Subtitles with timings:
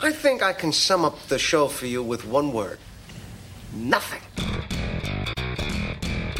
[0.00, 2.78] I think I can sum up the show for you with one word
[3.74, 4.22] nothing.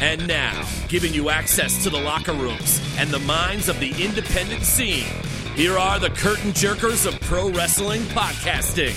[0.01, 4.63] And now, giving you access to the locker rooms and the minds of the independent
[4.63, 5.05] scene,
[5.55, 8.95] here are the curtain jerkers of pro wrestling podcasting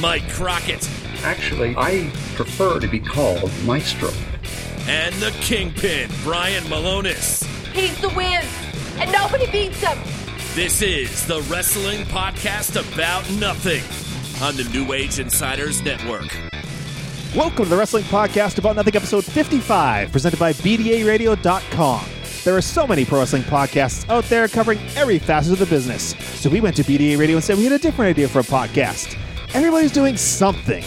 [0.00, 0.88] Mike Crockett
[1.24, 4.10] Actually, I prefer to be called Maestro.
[4.88, 7.44] and the Kingpin, Brian Milonas.
[7.72, 8.42] He's the win,
[8.98, 9.98] and nobody beats him.
[10.60, 13.82] This is the Wrestling Podcast About Nothing
[14.42, 16.36] on the New Age Insiders Network.
[17.34, 22.04] Welcome to the Wrestling Podcast About Nothing, episode 55, presented by BDARadio.com.
[22.44, 26.14] There are so many pro wrestling podcasts out there covering every facet of the business.
[26.38, 28.42] So we went to BDA Radio and said we had a different idea for a
[28.42, 29.16] podcast.
[29.54, 30.84] Everybody's doing something.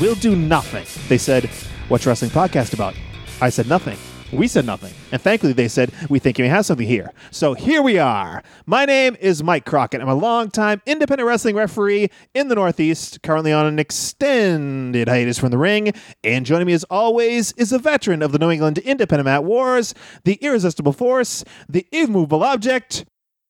[0.00, 0.86] We'll do nothing.
[1.08, 1.46] They said,
[1.88, 2.94] What's wrestling podcast about?
[3.40, 3.98] I said nothing.
[4.32, 4.94] We said nothing.
[5.10, 7.12] And thankfully, they said, We think you may have something here.
[7.30, 8.42] So here we are.
[8.66, 10.00] My name is Mike Crockett.
[10.00, 15.50] I'm a longtime independent wrestling referee in the Northeast, currently on an extended hiatus from
[15.50, 15.92] the ring.
[16.22, 19.94] And joining me, as always, is a veteran of the New England Independent Mat Wars,
[20.24, 23.04] the irresistible force, the immovable object.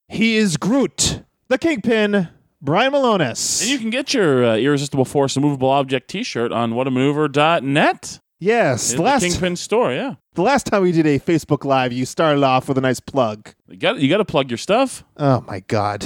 [0.07, 2.29] He is Groot, the Kingpin,
[2.61, 3.61] Brian Milonas.
[3.61, 8.19] And you can get your uh, Irresistible Force and Movable Object t shirt on whatamaneuver.net.
[8.39, 10.15] yes, the last, Kingpin store, yeah.
[10.33, 13.53] The last time we did a Facebook Live, you started off with a nice plug.
[13.71, 15.03] You got, you got to plug your stuff.
[15.15, 16.05] Oh my God.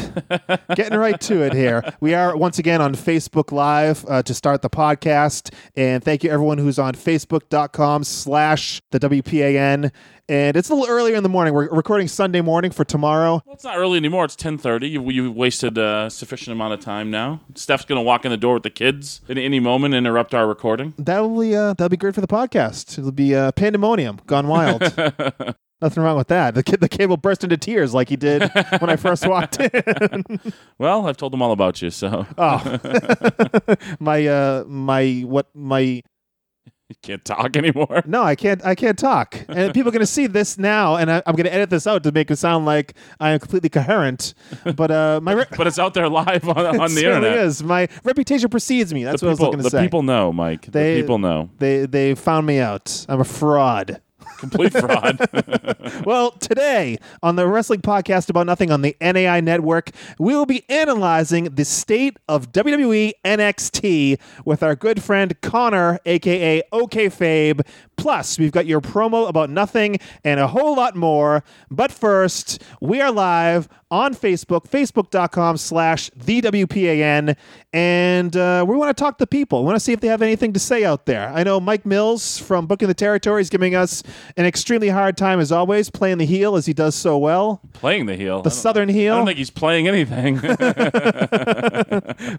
[0.75, 1.83] Getting right to it here.
[1.99, 5.51] We are once again on Facebook Live uh, to start the podcast.
[5.75, 9.91] And thank you everyone who's on Facebook.com slash the WPAN.
[10.29, 11.53] And it's a little earlier in the morning.
[11.53, 13.41] We're recording Sunday morning for tomorrow.
[13.45, 14.25] Well, it's not early anymore.
[14.25, 14.89] It's 10.30.
[14.89, 17.41] You, you've wasted a sufficient amount of time now.
[17.55, 20.35] Steph's going to walk in the door with the kids at any moment and interrupt
[20.35, 20.93] our recording.
[20.97, 22.99] That'll be, uh, that'll be great for the podcast.
[22.99, 24.81] It'll be uh, pandemonium gone wild.
[25.85, 26.55] Nothing wrong with that.
[26.55, 28.41] The kid, the will burst into tears like he did
[28.79, 30.39] when I first walked in.
[30.79, 32.79] Well, I've told them all about you, so Oh,
[33.99, 38.01] my, uh, my, what, my, you can't talk anymore.
[38.05, 38.65] No, I can't.
[38.65, 41.45] I can't talk, and people are going to see this now, and I, I'm going
[41.45, 44.33] to edit this out to make it sound like I am completely coherent.
[44.75, 47.37] But uh, my re- But it's out there live on, on the internet.
[47.39, 47.63] is.
[47.63, 49.03] My reputation precedes me.
[49.03, 49.83] That's The what I was people, looking to the say.
[49.83, 50.65] people know, Mike.
[50.65, 51.49] They- the people know.
[51.59, 53.05] they they found me out.
[53.07, 54.01] I'm a fraud.
[54.37, 55.19] Complete fraud.
[56.05, 60.63] Well, today on the Wrestling Podcast About Nothing on the NAI Network, we will be
[60.69, 67.61] analyzing the state of WWE NXT with our good friend Connor, aka OK Fabe.
[67.97, 71.43] Plus, we've got your promo about nothing and a whole lot more.
[71.71, 77.37] But first, we are live on Facebook, facebook.com slash the WPAN.
[77.71, 79.61] And uh, we want to talk to people.
[79.61, 81.29] We want to see if they have anything to say out there.
[81.29, 84.03] I know Mike Mills from Booking the Territory is giving us
[84.35, 87.61] an extremely hard time, as always, playing the heel as he does so well.
[87.71, 88.41] playing the heel.
[88.41, 89.13] The Southern heel?
[89.13, 90.35] I don't think he's playing anything.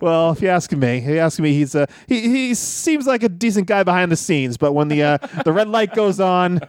[0.00, 3.22] well, if you ask me, if you ask me, he's a he, he seems like
[3.22, 6.60] a decent guy behind the scenes, but when the uh, the red light goes on,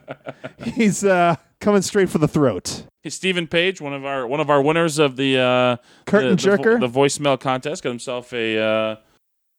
[0.63, 2.85] he's uh, coming straight for the throat.
[3.07, 6.57] Stephen Page, one of our one of our winners of the uh, Curtain the, the
[6.57, 6.79] vo- jerker?
[6.79, 8.95] the, voicemail contest, got himself a uh,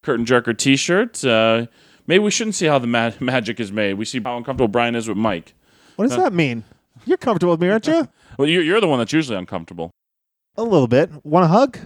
[0.03, 1.25] curtain jerker T-shirt.
[1.25, 1.66] Uh,
[2.06, 3.94] maybe we shouldn't see how the ma- magic is made.
[3.94, 5.54] We see how uncomfortable Brian is with Mike.
[5.97, 6.64] What does that mean?
[7.06, 8.08] You're comfortable with me, aren't you?
[8.38, 9.91] Well, you're, you're the one that's usually uncomfortable.
[10.56, 11.10] A little bit.
[11.25, 11.76] Want a hug?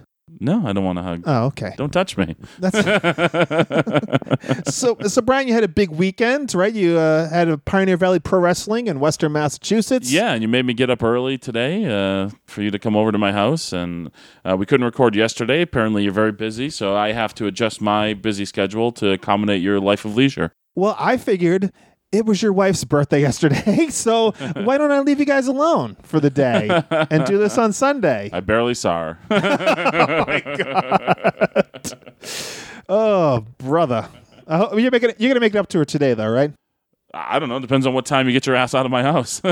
[0.41, 1.23] No, I don't want to hug.
[1.27, 1.75] Oh, okay.
[1.77, 2.37] Don't touch me.
[2.59, 2.79] That's
[4.75, 4.97] so.
[5.07, 6.73] So, Brian, you had a big weekend, right?
[6.73, 10.13] You uh, had a Pioneer Valley Pro Wrestling in Western Massachusetts.
[10.13, 13.13] Yeah, and you made me get up early today uh, for you to come over
[13.13, 14.11] to my house, and
[14.45, 15.63] uh, we couldn't record yesterday.
[15.63, 19.81] Apparently, you're very busy, so I have to adjust my busy schedule to accommodate your
[19.81, 20.53] life of leisure.
[20.75, 21.73] Well, I figured
[22.13, 26.21] it was your wife's birthday yesterday, so why don't I leave you guys alone for
[26.21, 26.69] the day
[27.11, 28.31] and do this on Sunday?
[28.33, 29.19] I barely saw her.
[32.89, 34.09] Oh, oh, brother.
[34.47, 36.53] I hope- you're making it, you're gonna make it up to her today, though, right?
[37.15, 37.59] I don't know.
[37.59, 39.43] Depends on what time you get your ass out of my house.
[39.45, 39.51] we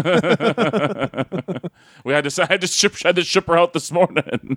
[2.12, 4.56] had to I had to ship had to ship her out this morning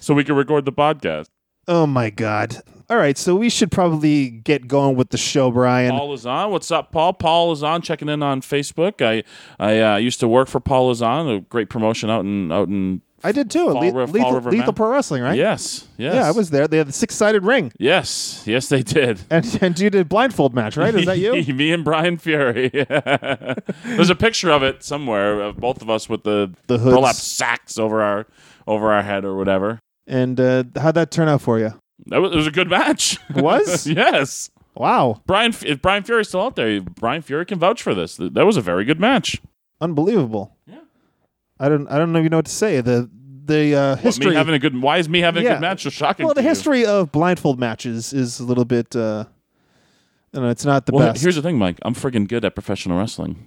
[0.00, 1.28] so we could record the podcast.
[1.66, 2.58] Oh my God!
[2.90, 5.90] All right, so we should probably get going with the show, Brian.
[5.92, 6.50] Paul is on.
[6.50, 7.14] What's up, Paul?
[7.14, 7.80] Paul is on.
[7.80, 9.00] Checking in on Facebook.
[9.00, 9.22] I
[9.58, 11.26] I uh, used to work for Paul is on.
[11.28, 13.00] A great promotion out in out in.
[13.26, 13.72] I did too.
[13.72, 15.34] Fall Le- Fall lethal, River lethal Pro Wrestling, right?
[15.38, 16.14] Yes, yes.
[16.14, 16.68] Yeah, I was there.
[16.68, 19.18] They had the six-sided ring, Yes, yes, they did.
[19.30, 20.94] and and you did blindfold match, right?
[20.94, 21.32] Is that you?
[21.54, 22.68] Me and Brian Fury.
[23.84, 26.94] There's a picture of it somewhere of both of us with the, The hoods.
[26.94, 28.26] burlap sacks over our
[28.66, 29.78] over our head or whatever.
[30.06, 31.72] and uh, how'd that turn out for you?
[32.06, 33.18] That was, it was a good match.
[33.34, 33.86] Was?
[33.86, 34.50] yes.
[34.76, 38.16] Wow, Brian, if Brian Fury's still out there, Brian Fury can vouch for this.
[38.16, 39.40] That was a very good match.
[39.80, 40.56] unbelievable.
[40.66, 40.80] Yeah.
[41.60, 42.80] I don't I don't even know what to say.
[42.80, 43.08] The
[43.44, 44.30] the uh, What, history.
[44.30, 44.82] me having a good.
[44.82, 46.26] Why is me having a good match so shocking?
[46.26, 46.48] well, the to you?
[46.48, 48.96] history of blindfold matches is a little bit.
[48.96, 49.26] Uh,
[50.32, 51.22] know, it's not the Well, best.
[51.22, 51.78] here's the thing, Mike.
[51.82, 53.46] I'm friggin' good at professional wrestling.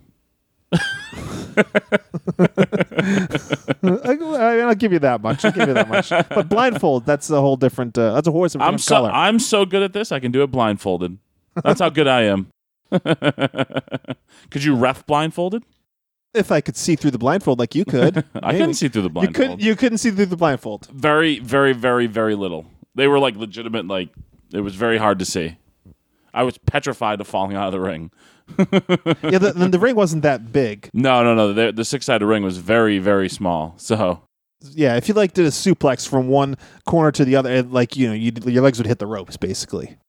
[3.84, 5.46] I, will give you that much.
[5.46, 6.10] I'll give you that much.
[6.10, 7.98] But blindfold, that's a whole different.
[7.98, 9.12] Uh, that's a horse of a I'm different so color.
[9.12, 10.12] I'm so good at this.
[10.12, 11.18] I can do it blindfolded.
[11.64, 12.48] That's how good I am.
[14.50, 15.64] could you ref blindfolded?
[16.34, 19.08] if I could see through the blindfold like you could, I couldn't see through the
[19.08, 19.36] You blindfold.
[19.36, 19.62] couldn't.
[19.62, 20.88] You couldn't see through the blindfold.
[20.94, 22.68] very, very, very, very little.
[22.96, 23.88] They were like legitimate.
[23.88, 24.10] Like
[24.54, 25.58] it was very hard to see.
[26.34, 28.12] I was petrified of falling out of the ring.
[28.60, 30.90] yeah, the, then the ring wasn't that big.
[30.94, 31.54] No, no, no.
[31.54, 33.74] The, the six sided ring was very, very small.
[33.78, 34.22] So
[34.62, 36.56] Yeah, if you like did a suplex from one
[36.86, 39.38] corner to the other, it, like you know, you, your legs would hit the ropes
[39.38, 39.98] basically.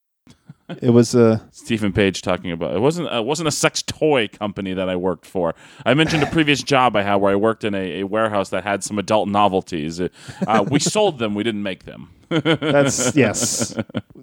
[0.83, 4.75] It was uh Stephen Page talking about it wasn't it wasn't a sex toy company
[4.75, 5.55] that I worked for.
[5.87, 8.65] I mentioned a previous job I had where I worked in a, a warehouse that
[8.65, 9.99] had some adult novelties.
[9.99, 12.11] Uh, we sold them, we didn't make them.
[12.29, 13.79] that's yes,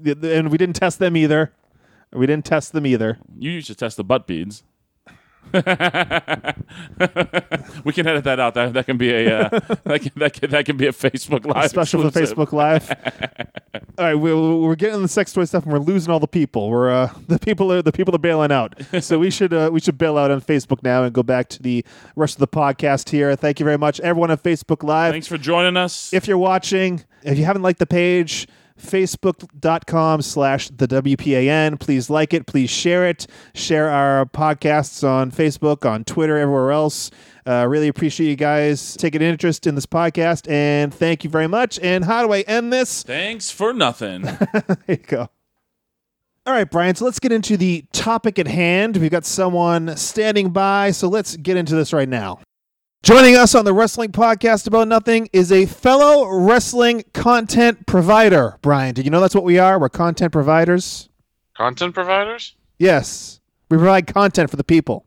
[0.06, 1.52] and we didn't test them either.
[2.16, 3.20] We didn't test them either.
[3.38, 4.64] You used to test the butt beads.
[5.54, 5.62] we
[7.94, 8.56] can edit that out.
[8.56, 9.50] That that can be a uh,
[9.84, 12.20] that, can, that can that can be a Facebook live Special for.
[12.20, 12.92] Facebook Live.
[13.98, 16.70] all right, we're, we're getting the sex toy stuff, and we're losing all the people.
[16.70, 18.74] We're uh, the people are the people are bailing out.
[19.02, 21.62] so we should uh, we should bail out on Facebook now and go back to
[21.62, 21.86] the
[22.16, 23.36] rest of the podcast here.
[23.36, 25.14] Thank you very much, everyone on Facebook Live.
[25.14, 26.12] Thanks for joining us.
[26.12, 28.48] if you're watching, if you haven't liked the page,
[28.80, 31.80] facebook.com slash the WPAN.
[31.80, 32.46] Please like it.
[32.46, 33.28] Please share it.
[33.54, 37.12] Share our podcasts on Facebook, on Twitter, everywhere else.
[37.48, 40.50] Uh, really appreciate you guys taking interest in this podcast.
[40.50, 41.80] And thank you very much.
[41.80, 43.04] And how do I end this?
[43.16, 44.24] Thanks for nothing.
[44.24, 45.30] There you go.
[46.48, 46.94] All right, Brian.
[46.96, 48.98] So let's get into the topic at hand.
[48.98, 50.92] We've got someone standing by.
[50.92, 52.40] So let's get into this right now.
[53.06, 58.58] Joining us on the Wrestling Podcast About Nothing is a fellow wrestling content provider.
[58.64, 59.80] Brian, did you know that's what we are?
[59.80, 61.08] We're content providers.
[61.56, 62.56] Content providers?
[62.80, 65.06] Yes, we provide content for the people.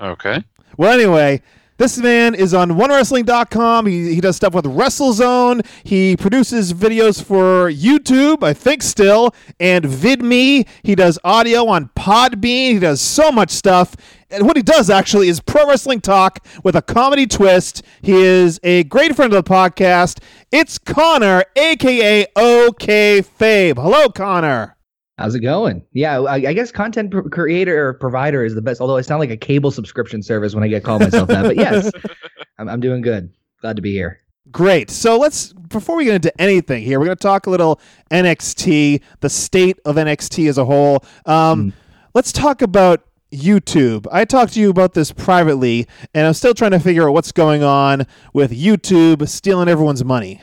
[0.00, 0.42] Okay.
[0.76, 1.40] Well, anyway,
[1.78, 3.86] this man is on OneWrestling.com.
[3.86, 5.66] He, he does stuff with WrestleZone.
[5.84, 10.66] He produces videos for YouTube, I think still, and VidMe.
[10.82, 12.72] He does audio on Podbean.
[12.72, 13.94] He does so much stuff.
[14.30, 17.82] And what he does actually is pro wrestling talk with a comedy twist.
[18.02, 20.20] He is a great friend of the podcast.
[20.50, 23.76] It's Connor, aka OK Fabe.
[23.76, 24.75] Hello, Connor.
[25.18, 25.82] How's it going?
[25.92, 28.80] Yeah, I, I guess content pr- creator or provider is the best.
[28.80, 31.42] Although I sound like a cable subscription service when I get called myself that.
[31.44, 31.90] But yes,
[32.58, 33.32] I'm, I'm doing good.
[33.62, 34.20] Glad to be here.
[34.50, 34.90] Great.
[34.90, 37.80] So let's before we get into anything here, we're going to talk a little
[38.10, 41.04] NXT, the state of NXT as a whole.
[41.24, 41.72] Um,
[42.16, 44.06] Let's talk about YouTube.
[44.10, 47.30] I talked to you about this privately, and I'm still trying to figure out what's
[47.30, 50.40] going on with YouTube stealing everyone's money.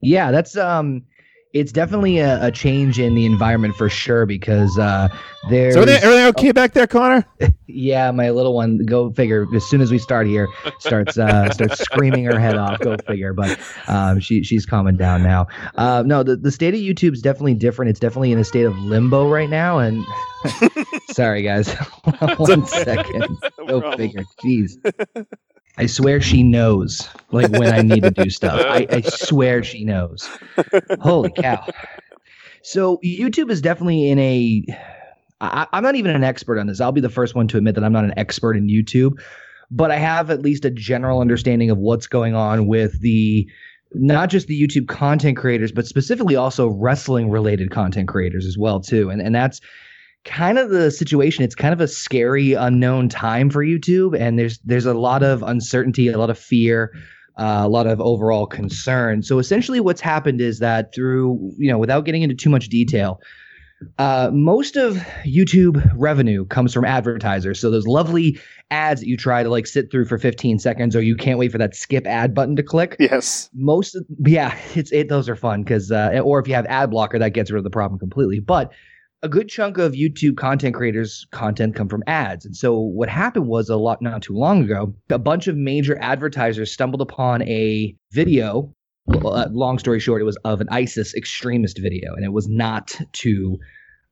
[0.00, 1.04] Yeah, that's um,
[1.52, 5.08] it's definitely a, a change in the environment for sure because uh,
[5.48, 7.26] there's So everything, everything okay back there, Connor?
[7.66, 8.78] yeah, my little one.
[8.84, 9.46] Go figure.
[9.54, 10.48] As soon as we start here,
[10.78, 12.78] starts uh, starts screaming her head off.
[12.80, 13.32] Go figure.
[13.32, 13.58] But
[13.88, 15.48] um, she she's calming down now.
[15.74, 17.90] Uh, no, the the state of YouTube is definitely different.
[17.90, 19.78] It's definitely in a state of limbo right now.
[19.78, 20.04] And
[21.10, 21.72] sorry, guys,
[22.36, 23.26] one second.
[23.66, 24.24] Go figure.
[24.44, 24.76] Jeez.
[25.80, 28.60] I swear she knows, like when I need to do stuff.
[28.66, 30.28] I, I swear she knows.
[31.00, 31.66] Holy cow!
[32.62, 34.62] So YouTube is definitely in a.
[35.40, 36.82] I, I'm not even an expert on this.
[36.82, 39.12] I'll be the first one to admit that I'm not an expert in YouTube,
[39.70, 43.48] but I have at least a general understanding of what's going on with the
[43.94, 48.80] not just the YouTube content creators, but specifically also wrestling related content creators as well
[48.80, 49.08] too.
[49.08, 49.62] And and that's
[50.24, 51.44] kind of the situation.
[51.44, 55.42] It's kind of a scary unknown time for YouTube, and there's there's a lot of
[55.42, 56.92] uncertainty, a lot of fear.
[57.38, 59.22] Uh, a lot of overall concern.
[59.22, 63.18] So essentially, what's happened is that through, you know, without getting into too much detail,
[63.98, 67.58] uh, most of YouTube revenue comes from advertisers.
[67.58, 68.38] So those lovely
[68.70, 71.50] ads that you try to like sit through for 15 seconds, or you can't wait
[71.50, 72.96] for that skip ad button to click.
[72.98, 73.48] Yes.
[73.54, 75.08] Most, of, yeah, it's it.
[75.08, 77.64] Those are fun because, uh, or if you have ad blocker, that gets rid of
[77.64, 78.40] the problem completely.
[78.40, 78.72] But
[79.22, 82.46] a good chunk of YouTube content creators' content come from ads.
[82.46, 85.98] And so what happened was a lot not too long ago, a bunch of major
[86.00, 88.72] advertisers stumbled upon a video.
[89.08, 92.98] uh, long story short, it was of an ISIS extremist video, and it was not
[93.12, 93.58] too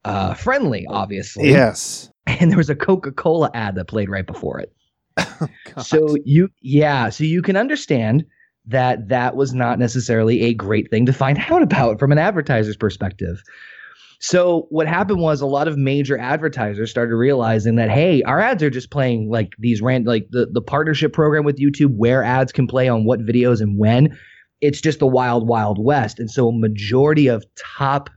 [0.05, 1.51] uh, friendly, obviously.
[1.51, 2.11] Yes.
[2.27, 4.75] And there was a Coca-Cola ad that played right before it.
[5.17, 5.83] God.
[5.83, 8.25] So you, yeah, so you can understand
[8.67, 12.77] that that was not necessarily a great thing to find out about from an advertiser's
[12.77, 13.43] perspective.
[14.21, 18.63] So what happened was a lot of major advertisers started realizing that hey, our ads
[18.63, 22.51] are just playing like these random like the the partnership program with YouTube where ads
[22.51, 24.19] can play on what videos and when
[24.61, 26.19] it's just the wild, wild west.
[26.19, 28.11] And so a majority of top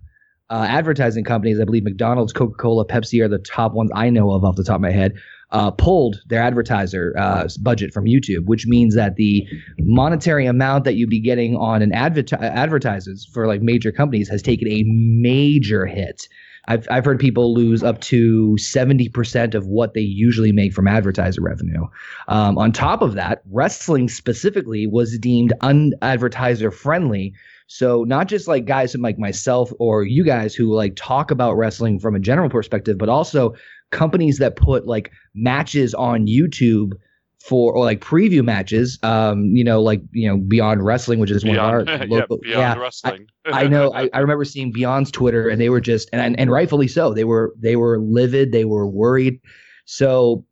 [0.49, 4.31] uh, advertising companies, I believe McDonald's, Coca Cola, Pepsi are the top ones I know
[4.31, 5.13] of off the top of my head,
[5.51, 9.47] uh, pulled their advertiser uh, budget from YouTube, which means that the
[9.79, 14.41] monetary amount that you'd be getting on an adver- advertisers for like major companies has
[14.41, 16.27] taken a major hit.
[16.67, 21.41] I've, I've heard people lose up to 70% of what they usually make from advertiser
[21.41, 21.87] revenue.
[22.27, 27.33] Um, on top of that, wrestling specifically was deemed unadvertiser friendly.
[27.67, 31.99] So not just like guys like myself or you guys who like talk about wrestling
[31.99, 33.55] from a general perspective, but also
[33.91, 36.93] companies that put like matches on YouTube
[37.41, 41.43] for or like preview matches um you know like you know beyond wrestling which is
[41.43, 43.27] Beyond, one of our yeah, local beyond wrestling.
[43.45, 43.91] I know.
[43.93, 47.13] I, I remember seeing Beyond's Twitter, and they were just, and and rightfully so.
[47.13, 48.51] They were they were livid.
[48.51, 49.39] They were worried.
[49.85, 50.45] So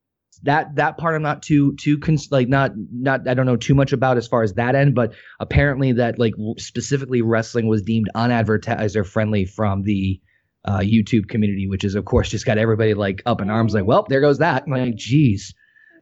[0.43, 3.75] that that part I'm not too too cons- like not not I don't know too
[3.75, 8.09] much about as far as that end, but apparently that like specifically wrestling was deemed
[8.15, 10.19] unadvertiser friendly from the
[10.65, 13.85] uh, YouTube community, which is of course just got everybody like up in arms, like,
[13.85, 14.63] well, there goes that.
[14.65, 15.53] I'm like, geez.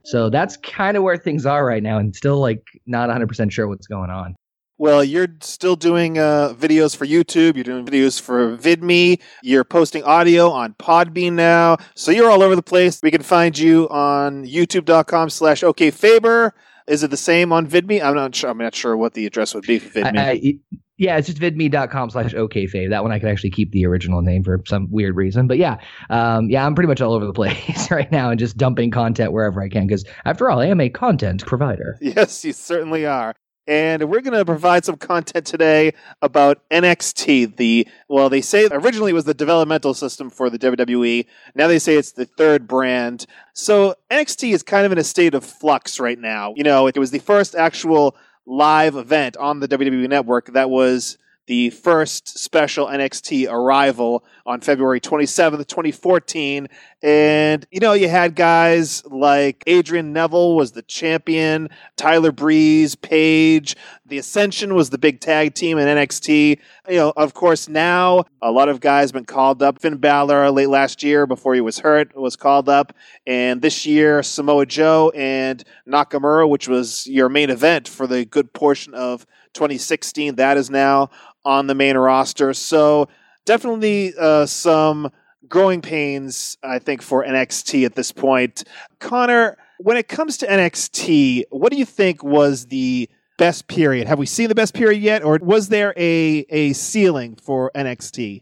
[0.04, 3.52] So that's kind of where things are right now, and still like not 100 percent
[3.54, 4.36] sure what's going on.
[4.80, 7.56] Well, you're still doing uh, videos for YouTube.
[7.56, 9.20] You're doing videos for VidMe.
[9.42, 11.78] You're posting audio on Podbean now.
[11.96, 13.02] So you're all over the place.
[13.02, 16.52] We can find you on youtube.com slash okfaber.
[16.88, 18.04] Is it the same on VidMe?
[18.04, 18.52] I'm not sure.
[18.52, 20.18] I'm not sure what the address would be for VidMe.
[20.18, 20.54] I, I,
[20.98, 22.90] yeah, it's just vidme.com slash okfabe.
[22.90, 25.48] That one I could actually keep the original name for some weird reason.
[25.48, 25.78] But yeah,
[26.10, 29.32] um, yeah, I'm pretty much all over the place right now and just dumping content
[29.32, 31.98] wherever I can because after all, I am a content provider.
[32.18, 33.36] Yes, you certainly are.
[33.68, 37.58] And we're going to provide some content today about NXT.
[37.58, 41.26] The well, they say originally it was the developmental system for the WWE.
[41.54, 43.26] Now they say it's the third brand.
[43.54, 46.54] So NXT is kind of in a state of flux right now.
[46.56, 48.16] You know, it was the first actual
[48.48, 55.00] live event on the WWE network that was the first special NXT arrival on February
[55.00, 56.68] 27th, 2014.
[57.02, 63.76] And, you know, you had guys like Adrian Neville was the champion, Tyler Breeze, Paige,
[64.06, 66.60] The Ascension was the big tag team in NXT.
[66.90, 69.82] You know, of course, now a lot of guys been called up.
[69.82, 72.94] Finn Balor late last year before he was hurt was called up.
[73.26, 78.54] And this year, Samoa Joe and Nakamura, which was your main event for the good
[78.54, 81.10] portion of 2016, that is now
[81.48, 82.54] on the main roster.
[82.54, 83.08] So
[83.46, 85.10] definitely uh, some
[85.48, 88.66] growing pains, I think, for NXT at this point.
[89.00, 94.08] Connor, when it comes to NXT, what do you think was the best period?
[94.08, 98.42] Have we seen the best period yet, or was there a a ceiling for NXT?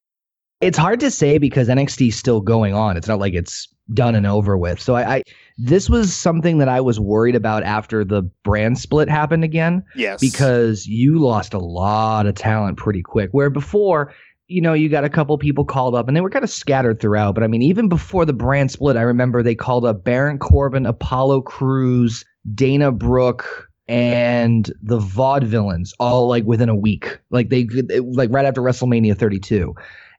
[0.62, 2.98] It's hard to say because NXT is still going on.
[2.98, 4.82] It's not like it's done and over with.
[4.82, 5.24] So I, I
[5.58, 9.84] this was something that I was worried about after the brand split happened again.
[9.96, 10.20] Yes.
[10.20, 13.30] Because you lost a lot of talent pretty quick.
[13.32, 14.14] Where before,
[14.48, 17.00] you know, you got a couple people called up and they were kind of scattered
[17.00, 17.36] throughout.
[17.36, 20.86] But I mean, even before the brand split, I remember they called up Baron Corbin,
[20.86, 27.20] Apollo Crews, Dana Brooke, and the Vaudevillains all like within a week.
[27.30, 27.66] Like they
[28.00, 29.74] like right after WrestleMania 32.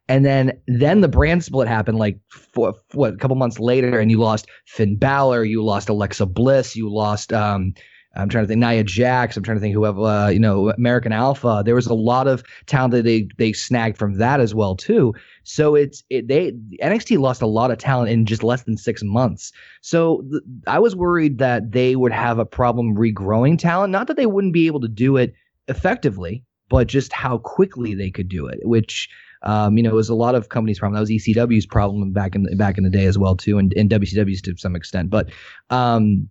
[0.08, 4.10] And then then the brand split happened like for, what a couple months later, and
[4.10, 7.74] you lost Finn Balor, you lost Alexa Bliss, you lost um,
[8.16, 11.12] I'm trying to think Nia Jax, I'm trying to think whoever uh, you know American
[11.12, 11.62] Alpha.
[11.64, 15.14] There was a lot of talent that they they snagged from that as well too.
[15.44, 19.02] So it's it, they NXT lost a lot of talent in just less than six
[19.02, 19.52] months.
[19.82, 23.92] So th- I was worried that they would have a problem regrowing talent.
[23.92, 25.34] Not that they wouldn't be able to do it
[25.68, 29.08] effectively, but just how quickly they could do it, which
[29.42, 30.94] um, you know, it was a lot of companies' problem.
[30.94, 33.72] That was ECW's problem back in the, back in the day as well too, and,
[33.76, 35.10] and WCW's to some extent.
[35.10, 35.30] But
[35.70, 36.28] um,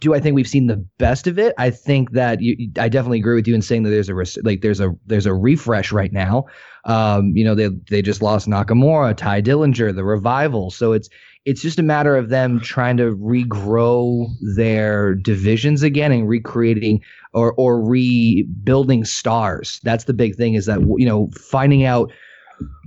[0.00, 1.54] do I think we've seen the best of it?
[1.58, 4.60] I think that you, I definitely agree with you in saying that there's a like
[4.60, 6.46] there's a there's a refresh right now.
[6.84, 10.70] Um, you know, they they just lost Nakamura, Tye Dillinger, the revival.
[10.70, 11.08] So it's
[11.48, 17.00] it's just a matter of them trying to regrow their divisions again and recreating
[17.32, 19.80] or or rebuilding stars.
[19.82, 22.12] That's the big thing is that you know finding out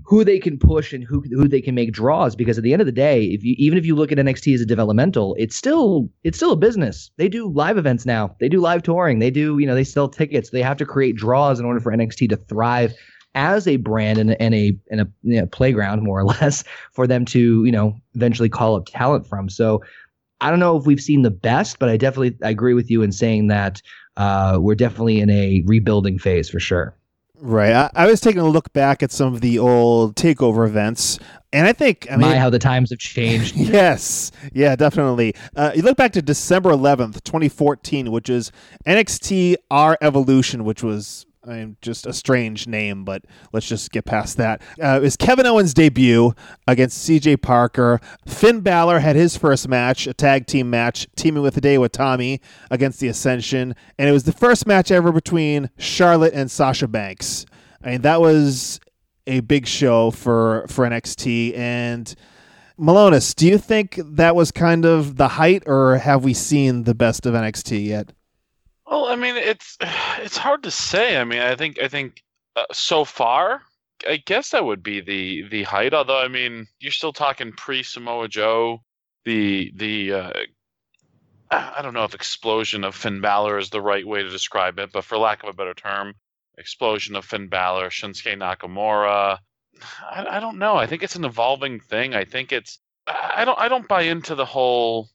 [0.05, 2.35] who they can push and who who they can make draws.
[2.35, 4.53] Because at the end of the day if you even if you look at NXT
[4.53, 7.09] as a developmental it's still it's still a business.
[7.17, 8.35] They do live events now.
[8.39, 9.17] They do live touring.
[9.17, 10.51] They do you know they sell tickets.
[10.51, 12.93] They have to create draws in order for NXT to thrive
[13.35, 17.07] as a brand and, and a and a you know, playground more or less for
[17.07, 19.81] them to you know eventually call up talent from so
[20.41, 23.03] I don't know if we've seen the best, but I definitely I agree with you
[23.03, 23.81] in saying that
[24.17, 26.95] uh, we're definitely in a rebuilding phase for sure.
[27.39, 27.73] Right.
[27.73, 31.17] I, I, was taking a look back at some of the old takeover events,
[31.53, 33.55] and I think I mean My, how the times have changed.
[33.55, 35.35] yes, yeah, definitely.
[35.55, 38.51] Uh, you look back to December 11th, 2014, which is
[38.85, 44.05] NXT R Evolution, which was I mean, just a strange name, but let's just get
[44.05, 44.61] past that.
[44.81, 46.33] Uh, it was Kevin Owens' debut
[46.67, 47.99] against CJ Parker.
[48.27, 52.99] Finn Balor had his first match, a tag team match, teaming with Hideo Itami against
[52.99, 57.47] the Ascension, and it was the first match ever between Charlotte and Sasha Banks.
[57.83, 58.79] I mean, that was
[59.25, 62.13] a big show for for NXT and.
[62.79, 66.95] Milonas, do you think that was kind of the height, or have we seen the
[66.95, 68.11] best of NXT yet?
[68.91, 69.77] Well, I mean, it's
[70.19, 71.17] it's hard to say.
[71.17, 72.21] I mean, I think I think
[72.57, 73.61] uh, so far,
[74.07, 75.93] I guess that would be the the height.
[75.93, 78.83] Although, I mean, you're still talking pre Samoa Joe.
[79.23, 80.31] The the uh,
[81.51, 84.91] I don't know if explosion of Finn Balor is the right way to describe it,
[84.91, 86.13] but for lack of a better term,
[86.57, 89.37] explosion of Finn Balor, Shinsuke Nakamura.
[90.11, 90.75] I, I don't know.
[90.75, 92.13] I think it's an evolving thing.
[92.13, 95.07] I think it's I don't I don't buy into the whole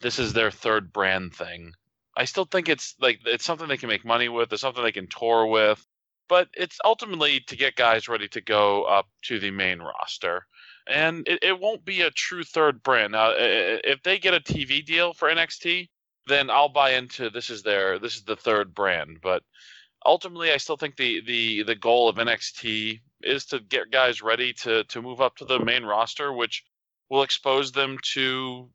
[0.00, 1.72] this is their third brand thing.
[2.16, 4.52] I still think it's like it's something they can make money with.
[4.52, 5.84] It's something they can tour with,
[6.28, 10.46] but it's ultimately to get guys ready to go up to the main roster.
[10.86, 13.12] And it, it won't be a true third brand.
[13.12, 15.88] Now, if they get a TV deal for NXT,
[16.26, 19.18] then I'll buy into this is their this is the third brand.
[19.22, 19.42] But
[20.04, 24.52] ultimately, I still think the the the goal of NXT is to get guys ready
[24.54, 26.64] to to move up to the main roster, which
[27.10, 28.70] will expose them to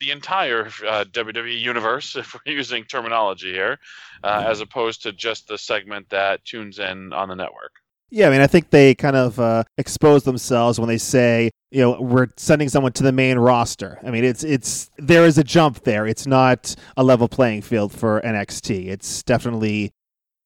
[0.00, 3.78] the entire uh, WWE universe, if we're using terminology here,
[4.24, 7.72] uh, as opposed to just the segment that tunes in on the network.
[8.12, 11.80] Yeah, I mean, I think they kind of uh, expose themselves when they say, you
[11.80, 14.00] know, we're sending someone to the main roster.
[14.04, 16.08] I mean, it's it's there is a jump there.
[16.08, 18.88] It's not a level playing field for NXT.
[18.88, 19.92] It's definitely,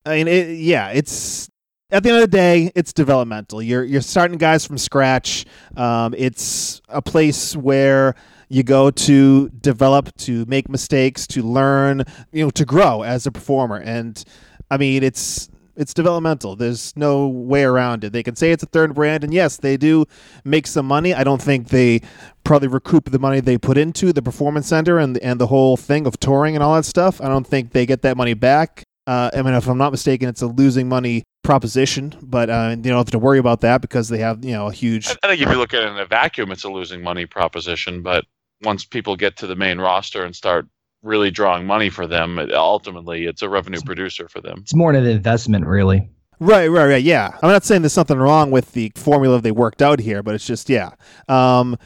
[0.05, 1.49] I mean, it, yeah, it's
[1.91, 3.63] at the end of the day, it's developmental.
[3.63, 5.47] You're you're starting guys from scratch.
[5.75, 8.15] Um, it's a place where
[8.49, 13.33] you go to develop, to make mistakes, to learn, you know, to grow as a
[13.33, 13.77] performer.
[13.77, 14.23] And
[14.71, 16.55] I mean, it's it's developmental.
[16.55, 18.13] There's no way around it.
[18.13, 20.05] They can say it's a third brand, and yes, they do
[20.45, 21.13] make some money.
[21.13, 22.01] I don't think they
[22.45, 26.07] probably recoup the money they put into the performance center and and the whole thing
[26.07, 27.21] of touring and all that stuff.
[27.21, 28.85] I don't think they get that money back.
[29.07, 32.83] Uh, I mean, if I'm not mistaken, it's a losing money proposition, but uh, you
[32.83, 35.09] don't have to worry about that because they have you know a huge.
[35.23, 38.03] I think if you look at it in a vacuum, it's a losing money proposition.
[38.03, 38.25] But
[38.63, 40.67] once people get to the main roster and start
[41.03, 44.59] really drawing money for them, it, ultimately it's a revenue producer for them.
[44.63, 46.09] It's more an investment, really.
[46.41, 47.03] Right, right, right.
[47.03, 50.35] Yeah, I'm not saying there's something wrong with the formula they worked out here, but
[50.35, 50.91] it's just yeah.
[51.29, 51.79] Um,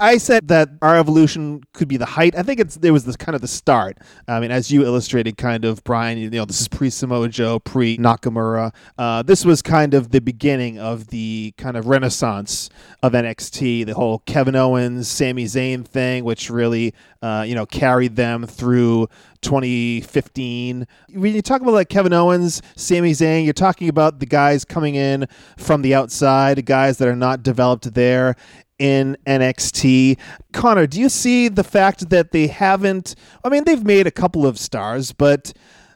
[0.00, 2.34] I said that R Evolution could be the height.
[2.34, 3.98] I think it's it was the kind of the start.
[4.26, 6.16] I mean, as you illustrated, kind of Brian.
[6.16, 8.74] You know, this is pre Samoa Joe, pre Nakamura.
[8.96, 12.70] Uh, this was kind of the beginning of the kind of renaissance
[13.02, 13.84] of NXT.
[13.84, 19.06] The whole Kevin Owens, Sami Zayn thing, which really uh, you know carried them through
[19.42, 20.86] 2015.
[21.12, 24.94] When you talk about like Kevin Owens, Sami Zayn, you're talking about the guys coming
[24.94, 28.34] in from the outside, guys that are not developed there
[28.80, 30.18] in NXT.
[30.52, 33.14] Connor, do you see the fact that they haven't?
[33.44, 35.52] I mean, they've made a couple of stars, but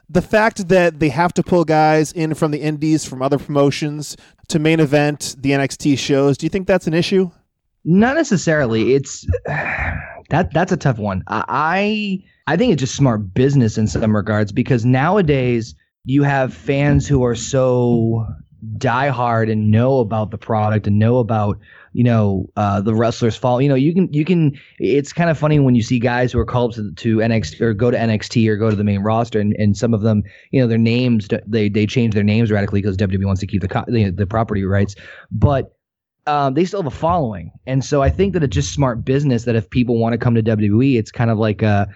[0.07, 4.15] the fact that they have to pull guys in from the indies, from other promotions
[4.49, 7.31] to main event the NXT shows, do you think that's an issue?
[7.83, 8.93] Not necessarily.
[8.93, 11.23] It's that that's a tough one.
[11.27, 15.73] I I think it's just smart business in some regards because nowadays
[16.05, 18.27] you have fans who are so
[18.77, 21.59] diehard and know about the product and know about
[21.93, 23.61] you know uh, the wrestlers fall.
[23.61, 24.57] You know you can you can.
[24.79, 27.73] It's kind of funny when you see guys who are called to, to NXT or
[27.73, 30.61] go to NXT or go to the main roster, and, and some of them you
[30.61, 33.85] know their names they they change their names radically because WWE wants to keep the
[33.87, 34.95] the, the property rights,
[35.31, 35.71] but.
[36.27, 39.43] Um, they still have a following, and so I think that it's just smart business.
[39.43, 41.87] That if people want to come to WWE, it's kind of like a,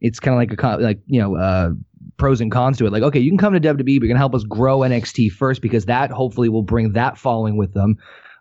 [0.00, 1.70] it's kind of like a like you know uh,
[2.16, 2.92] pros and cons to it.
[2.92, 5.62] Like, okay, you can come to WWE, but you're gonna help us grow NXT first
[5.62, 7.96] because that hopefully will bring that following with them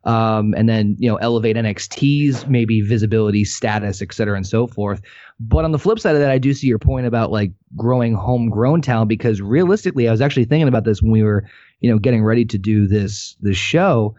[0.06, 5.02] um, and then you know elevate NXT's maybe visibility, status, et cetera, and so forth.
[5.40, 8.14] But on the flip side of that, I do see your point about like growing
[8.14, 11.44] homegrown talent because realistically, I was actually thinking about this when we were
[11.82, 14.16] you know getting ready to do this this show.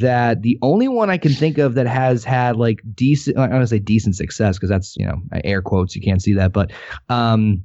[0.00, 3.52] That the only one I can think of that has had like decent, I don't
[3.56, 6.52] want to say decent success because that's you know air quotes, you can't see that,
[6.52, 6.72] but
[7.10, 7.64] um,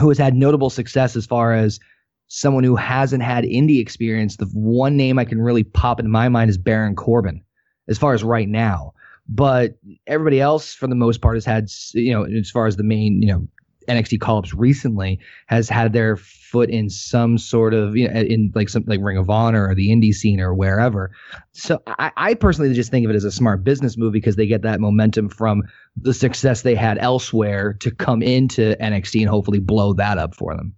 [0.00, 1.80] who has had notable success as far as
[2.28, 6.28] someone who hasn't had indie experience, the one name I can really pop into my
[6.28, 7.42] mind is Baron Corbin,
[7.88, 8.92] as far as right now.
[9.28, 12.82] But everybody else, for the most part, has had, you know, as far as the
[12.82, 13.48] main, you know,
[13.88, 18.52] NXT call ups recently has had their foot in some sort of you know in
[18.54, 21.10] like some like Ring of Honor or the indie scene or wherever.
[21.52, 24.46] So I, I personally just think of it as a smart business move because they
[24.46, 25.62] get that momentum from
[25.96, 30.54] the success they had elsewhere to come into NXT and hopefully blow that up for
[30.56, 30.74] them.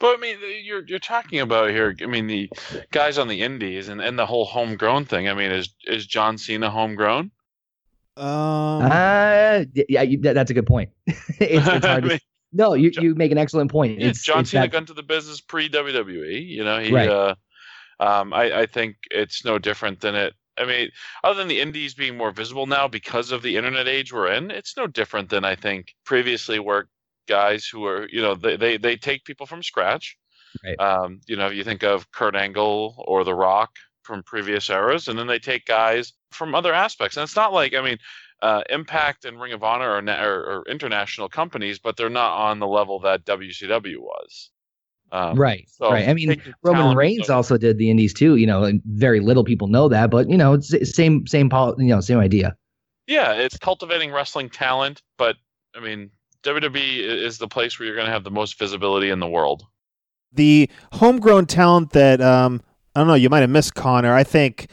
[0.00, 1.94] But I mean, you're you're talking about here.
[2.02, 2.50] I mean, the
[2.90, 5.28] guys on the indies and, and the whole homegrown thing.
[5.28, 7.30] I mean, is is John Cena homegrown?
[8.16, 10.90] Um, Uh, yeah, you, that, that's a good point.
[11.06, 12.18] it's, it's hard I to, mean,
[12.54, 14.00] no, you, John- you make an excellent point.
[14.00, 16.46] yeah, It's John it's Cena that- got into the business pre WWE.
[16.46, 16.92] You know, he.
[16.92, 17.08] Right.
[17.08, 17.34] Uh,
[18.00, 20.34] um, I I think it's no different than it.
[20.56, 20.90] I mean,
[21.24, 24.50] other than the indies being more visible now because of the internet age we're in,
[24.50, 26.88] it's no different than I think previously where
[27.28, 30.16] guys who are you know they they, they take people from scratch.
[30.64, 30.78] Right.
[30.78, 33.70] Um, you know, you think of Kurt Angle or The Rock
[34.04, 37.16] from previous eras, and then they take guys from other aspects.
[37.16, 37.98] And it's not like I mean,
[38.42, 42.32] uh, Impact and Ring of Honor are, na- are, are international companies, but they're not
[42.38, 44.50] on the level that WCW was.
[45.12, 46.08] Um, right, so right.
[46.08, 48.36] I mean, Roman Reigns from- also did the Indies too.
[48.36, 51.76] You know, and very little people know that, but you know, it's same same pol-
[51.78, 52.56] you know same idea.
[53.06, 55.36] Yeah, it's cultivating wrestling talent, but
[55.76, 56.10] I mean,
[56.42, 59.64] WWE is the place where you're going to have the most visibility in the world.
[60.32, 62.60] the homegrown talent that um,
[62.96, 64.14] I don't know, you might have missed Connor.
[64.14, 64.68] I think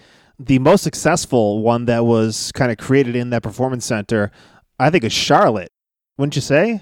[0.46, 4.32] the most successful one that was kind of created in that performance center,
[4.80, 5.72] I think is Charlotte.
[6.18, 6.82] Wouldn't you say?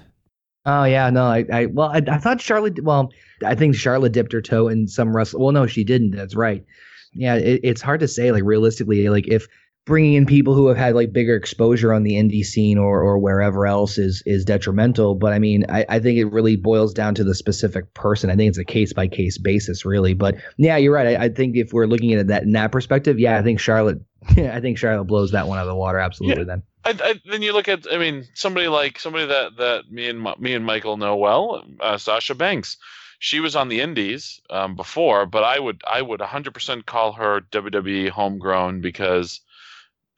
[0.66, 2.82] Oh yeah, no, I, I well, I, I thought Charlotte.
[2.82, 3.10] Well,
[3.44, 5.40] I think Charlotte dipped her toe in some wrestle.
[5.40, 6.10] Well, no, she didn't.
[6.10, 6.64] That's right.
[7.12, 8.30] Yeah, it, it's hard to say.
[8.32, 9.46] Like realistically, like if
[9.86, 13.18] bringing in people who have had like bigger exposure on the indie scene or or
[13.18, 15.14] wherever else is is detrimental.
[15.14, 18.30] But I mean, I, I think it really boils down to the specific person.
[18.30, 20.14] I think it's a case by case basis, really.
[20.14, 21.18] But yeah, you're right.
[21.18, 23.60] I, I think if we're looking at it that in that perspective, yeah, I think
[23.60, 24.00] Charlotte.
[24.36, 25.98] Yeah, I think Charlotte blows that one out of the water.
[25.98, 26.44] Absolutely.
[26.44, 26.62] Then.
[26.84, 30.22] I, I, then you look at, I mean, somebody like somebody that that me and
[30.38, 32.76] me and Michael know well, uh, Sasha Banks.
[33.18, 37.40] She was on the Indies um, before, but I would I would 100% call her
[37.50, 39.40] WWE homegrown because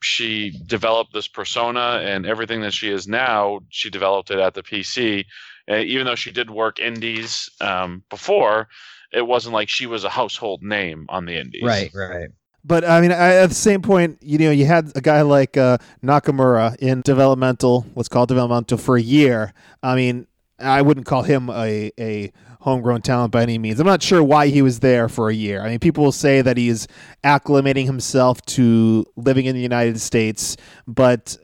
[0.02, 3.60] she developed this persona and everything that she is now.
[3.70, 5.24] She developed it at the PC,
[5.70, 8.68] uh, even though she did work Indies um, before.
[9.12, 11.62] It wasn't like she was a household name on the Indies.
[11.64, 12.30] Right, right.
[12.64, 15.56] But I mean, I, at the same point, you know, you had a guy like
[15.56, 19.52] uh, Nakamura in developmental, what's called developmental, for a year.
[19.82, 20.26] I mean,
[20.60, 23.80] I wouldn't call him a, a homegrown talent by any means.
[23.80, 25.62] I'm not sure why he was there for a year.
[25.62, 26.86] I mean, people will say that he's
[27.24, 31.36] acclimating himself to living in the United States, but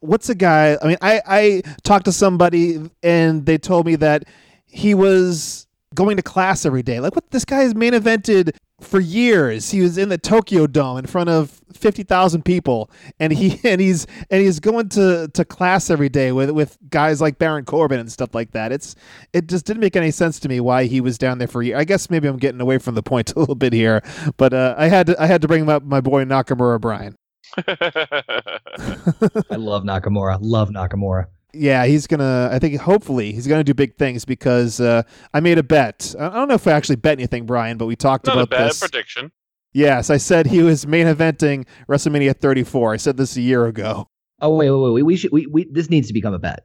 [0.00, 0.76] what's a guy?
[0.82, 4.24] I mean, I, I talked to somebody and they told me that
[4.66, 6.98] he was going to class every day.
[6.98, 7.30] Like, what?
[7.30, 9.70] This guy has main evented for years.
[9.70, 13.80] He was in the Tokyo Dome in front of fifty thousand people, and he and
[13.80, 18.00] he's and he's going to, to class every day with with guys like Baron Corbin
[18.00, 18.72] and stuff like that.
[18.72, 18.94] It's
[19.32, 21.66] it just didn't make any sense to me why he was down there for a
[21.66, 21.76] year.
[21.76, 24.02] I guess maybe I'm getting away from the point a little bit here,
[24.36, 27.16] but uh, I had to I had to bring up my boy Nakamura Brian.
[27.56, 30.38] I love Nakamura.
[30.40, 31.26] Love Nakamura.
[31.54, 32.48] Yeah, he's gonna.
[32.52, 36.14] I think hopefully he's gonna do big things because uh, I made a bet.
[36.18, 38.40] I I don't know if I actually bet anything, Brian, but we talked Not a
[38.40, 38.80] about bad this.
[38.80, 39.32] prediction.
[39.72, 42.94] Yes, I said he was main eventing WrestleMania 34.
[42.94, 44.08] I said this a year ago.
[44.40, 44.90] Oh wait, wait, wait.
[44.92, 45.32] We, we should.
[45.32, 46.64] We, we this needs to become a bet.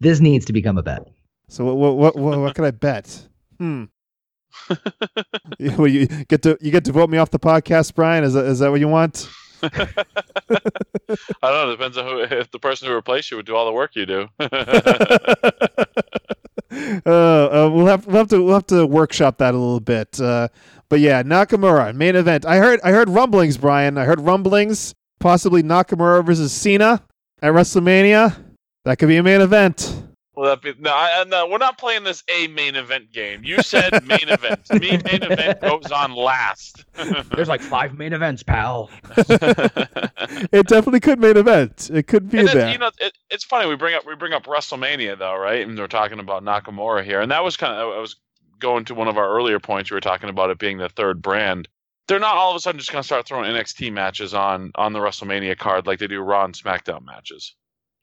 [0.00, 1.08] This needs to become a bet.
[1.48, 3.28] So what what what, what, what can I bet?
[3.58, 3.84] Hmm.
[5.58, 8.24] You- well, you get to you get to vote me off the podcast, Brian.
[8.24, 9.28] Is that, is that what you want?
[11.42, 11.70] I don't know.
[11.70, 12.20] It depends on who.
[12.20, 14.28] If the person who replaced you would do all the work you do.
[14.40, 14.46] uh,
[17.06, 20.20] uh, we'll have we'll have to we'll have to workshop that a little bit.
[20.20, 20.48] Uh,
[20.88, 22.44] but yeah, Nakamura main event.
[22.44, 23.98] I heard I heard rumblings, Brian.
[23.98, 24.94] I heard rumblings.
[25.20, 27.02] Possibly Nakamura versus Cena
[27.40, 28.36] at WrestleMania.
[28.84, 30.04] That could be a main event.
[30.36, 30.74] Will that be?
[30.78, 33.42] No, I, I- no, we're not playing this a main event game.
[33.44, 34.60] You said main event.
[34.72, 36.84] Me, main event goes on last.
[37.34, 38.90] There's like five main events, pal.
[40.52, 41.90] It definitely could main event.
[41.92, 42.72] It could be And then, there.
[42.72, 45.66] you know, it, it's funny we bring up we bring up WrestleMania though, right?
[45.66, 48.16] And we're talking about Nakamura here, and that was kind of I was
[48.58, 49.90] going to one of our earlier points.
[49.90, 51.68] We were talking about it being the third brand.
[52.08, 54.92] They're not all of a sudden just going to start throwing NXT matches on on
[54.92, 57.54] the WrestleMania card like they do Raw and SmackDown matches.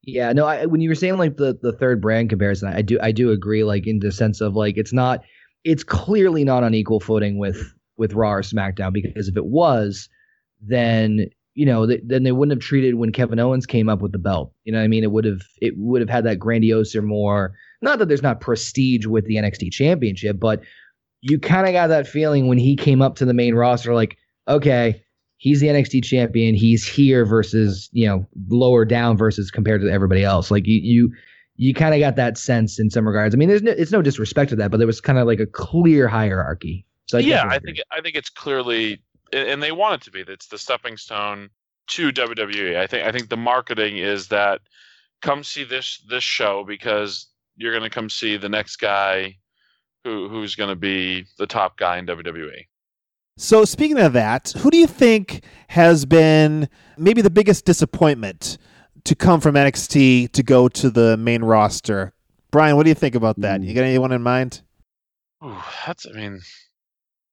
[0.04, 0.46] Yeah, no.
[0.46, 3.32] I, when you were saying like the the third brand comparison, I do I do
[3.32, 3.64] agree.
[3.64, 5.24] Like in the sense of like it's not,
[5.64, 10.10] it's clearly not on equal footing with with Raw or SmackDown because if it was,
[10.60, 14.12] then you know th- then they wouldn't have treated when Kevin Owens came up with
[14.12, 14.54] the belt.
[14.64, 15.04] You know what I mean?
[15.04, 17.54] It would have it would have had that grandiose or more.
[17.84, 20.64] Not that there's not prestige with the NXT Championship, but
[21.22, 24.18] you kind of got that feeling when he came up to the main roster, like
[24.48, 25.04] okay.
[25.42, 26.54] He's the NXT champion.
[26.54, 30.52] He's here versus, you know, lower down versus compared to everybody else.
[30.52, 31.12] Like you, you,
[31.56, 33.34] you kind of got that sense in some regards.
[33.34, 35.40] I mean, there's no, it's no disrespect to that, but there was kind of like
[35.40, 36.86] a clear hierarchy.
[37.08, 39.02] So I yeah, I think I think it's clearly,
[39.34, 40.22] and they want it to be.
[40.22, 41.50] That's the stepping stone
[41.88, 42.78] to WWE.
[42.78, 44.62] I think I think the marketing is that
[45.24, 47.26] come see this this show because
[47.56, 49.38] you're going to come see the next guy
[50.04, 52.06] who who's going to be the top guy in.
[52.06, 52.68] WWE.
[53.38, 58.58] So speaking of that, who do you think has been maybe the biggest disappointment
[59.06, 62.14] to come from NXT to go to the main roster?
[62.52, 63.62] Brian, what do you think about that?
[63.62, 63.64] Hmm.
[63.64, 64.62] You got anyone in mind?
[65.44, 65.56] Ooh,
[65.88, 66.40] that's I mean,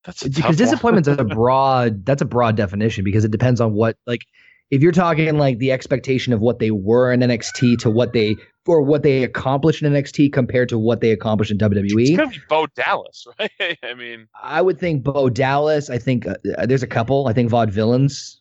[0.03, 0.95] that's a because tough one.
[0.95, 4.25] disappointment's a broad that's a broad definition because it depends on what like
[4.71, 8.35] if you're talking like the expectation of what they were in NXT to what they
[8.67, 12.17] or what they accomplished in NXT compared to what they accomplished in It's WWE.
[12.17, 13.77] gonna be Bo Dallas, right?
[13.83, 15.89] I mean, I would think Bo Dallas.
[15.89, 17.27] I think uh, uh, there's a couple.
[17.27, 18.35] I think Vaudevillains.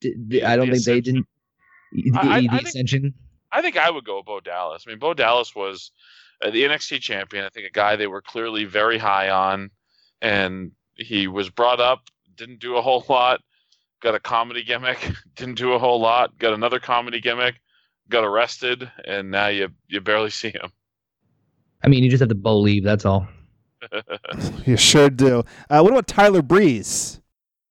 [0.00, 1.26] D- d- I don't The think they didn't.
[1.92, 3.14] The, I- the I think- Ascension.
[3.54, 4.84] I think I would go Bo Dallas.
[4.86, 5.90] I mean, Bo Dallas was
[6.42, 7.44] uh, the NXT champion.
[7.44, 9.70] I think a guy they were clearly very high on,
[10.22, 13.40] and he was brought up, didn't do a whole lot,
[14.02, 17.54] got a comedy gimmick, didn't do a whole lot, got another comedy gimmick,
[18.08, 20.70] got arrested, and now you you barely see him.
[21.82, 22.84] I mean, you just have to believe.
[22.84, 23.26] That's all.
[24.64, 25.42] You sure do.
[25.68, 27.20] Uh, what about Tyler Breeze?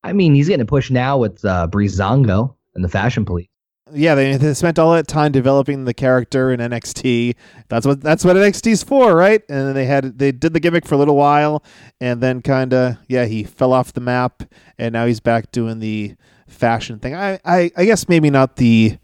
[0.04, 3.48] I mean, he's getting a push now with uh, Breezango and the Fashion Police.
[3.94, 7.36] Yeah, they, they spent all that time developing the character in NXT.
[7.70, 9.42] That's what that's what NXT's for, right?
[9.50, 11.64] And then they had they did the gimmick for a little while,
[12.00, 14.44] and then kind of yeah, he fell off the map,
[14.78, 16.16] and now he's back doing the
[16.48, 17.16] fashion thing.
[17.16, 18.98] I, I I guess maybe not the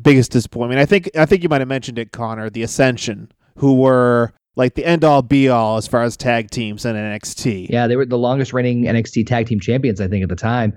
[0.00, 0.80] biggest disappointment.
[0.80, 2.50] I think I think you might have mentioned it, Connor.
[2.50, 6.84] The Ascension, who were like the end all be all as far as tag teams
[6.84, 7.68] in NXT.
[7.70, 10.76] Yeah, they were the longest reigning NXT Tag Team Champions, I think, at the time.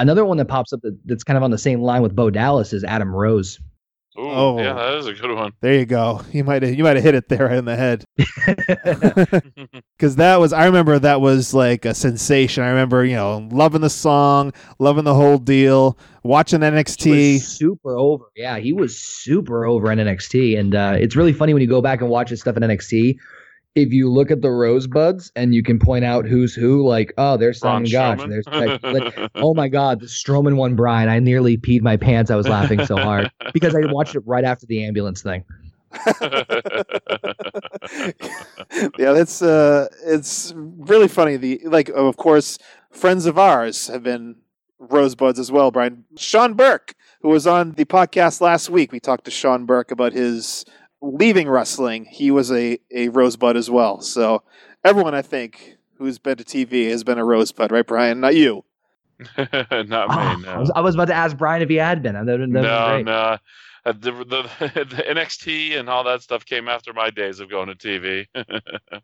[0.00, 2.30] Another one that pops up that, that's kind of on the same line with Bo
[2.30, 3.58] Dallas is Adam Rose.
[4.18, 4.58] Ooh, Oh.
[4.60, 5.52] yeah, that is a good one.
[5.60, 6.20] There you go.
[6.32, 8.04] You might have, you might have hit it there right in the head.
[9.96, 12.64] Because that was, I remember that was like a sensation.
[12.64, 17.34] I remember, you know, loving the song, loving the whole deal, watching He NXT.
[17.34, 18.24] was super over.
[18.34, 21.82] Yeah, he was super over in NXT, and uh, it's really funny when you go
[21.82, 23.16] back and watch his stuff in NXT.
[23.76, 27.36] If you look at the rosebuds and you can point out who's who, like, oh,
[27.36, 28.28] there's Simon Gotch, Strowman.
[28.28, 31.08] there's like, like, oh my god, the Strowman one, Brian.
[31.08, 32.30] I nearly peed my pants.
[32.30, 35.44] I was laughing so hard because I watched it right after the ambulance thing.
[38.98, 41.36] yeah, that's uh, it's really funny.
[41.36, 42.58] The like, of course,
[42.90, 44.36] friends of ours have been
[44.78, 45.70] rosebuds as well.
[45.70, 49.90] Brian Sean Burke, who was on the podcast last week, we talked to Sean Burke
[49.90, 50.64] about his
[51.02, 52.04] leaving wrestling.
[52.06, 54.00] He was a a rosebud as well.
[54.00, 54.42] So
[54.84, 58.20] everyone, I think, who's been to TV has been a rosebud, right, Brian?
[58.20, 58.64] Not you.
[59.36, 62.14] Not me, Oh, I, was, I was about to ask Brian if he had been.
[62.14, 63.04] That would- that would no, great.
[63.04, 63.36] no.
[63.86, 64.42] Uh, the, the,
[64.84, 68.26] the NXT and all that stuff came after my days of going to TV.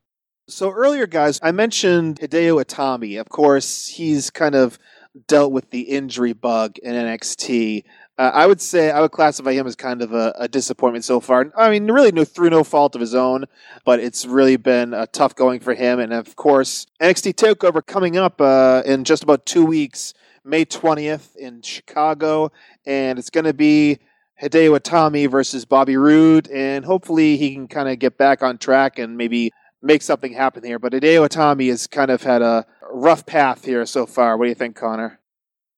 [0.48, 3.20] So earlier, guys, I mentioned Hideo Itami.
[3.20, 4.78] Of course, he's kind of
[5.26, 7.82] dealt with the injury bug in NXT.
[8.18, 11.20] Uh, I would say I would classify him as kind of a, a disappointment so
[11.20, 11.52] far.
[11.56, 13.44] I mean, really, no, through no fault of his own,
[13.84, 16.00] but it's really been a tough going for him.
[16.00, 21.36] And of course, NXT Takeover coming up uh, in just about two weeks, May twentieth
[21.36, 22.52] in Chicago,
[22.86, 23.98] and it's going to be
[24.40, 28.98] Hideo Itami versus Bobby Roode, and hopefully he can kind of get back on track
[28.98, 29.52] and maybe
[29.82, 30.78] make something happen here.
[30.78, 34.38] But Hideo Itami has kind of had a rough path here so far.
[34.38, 35.20] What do you think, Connor?